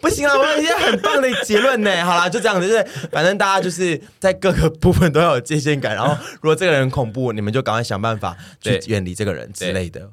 [0.00, 2.04] 不行啊，我有一些很棒的结论呢。
[2.04, 5.94] 好啦，就这样子，就是反正大家就是在各个部分都要有界限感。
[5.94, 8.36] 然后，如果这个人恐怖，你们就赶快想办法。
[8.60, 10.12] 去远离这个人之类的。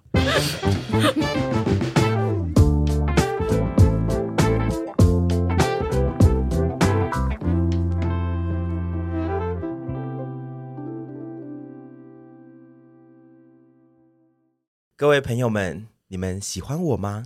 [14.98, 17.26] 各位朋友们，你们喜欢我吗？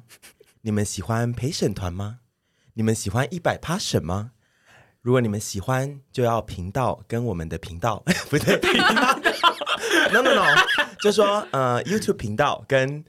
[0.61, 2.21] 你们喜欢陪审团吗？
[2.73, 4.31] 你们喜欢一百 Passion 吗？
[5.01, 8.59] 如果你们喜欢，就要频道跟我们的频道 不对。
[10.11, 10.43] No no no，
[11.01, 13.03] 就说呃，YouTube 频道跟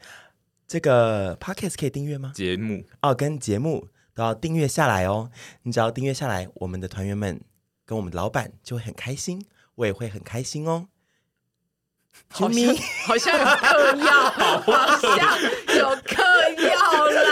[0.69, 2.33] 这个 Podcast 可以订阅吗？
[2.35, 5.31] 节目哦，跟节目都要订阅下来哦。
[5.63, 7.41] 你只要订阅下来，我们的团员们
[7.85, 10.87] 跟我们的老板就会很开心，我也会很开心哦。
[12.29, 12.63] 好像
[13.07, 13.33] 好像
[15.77, 16.23] 有嗑
[16.57, 17.25] 药， 好像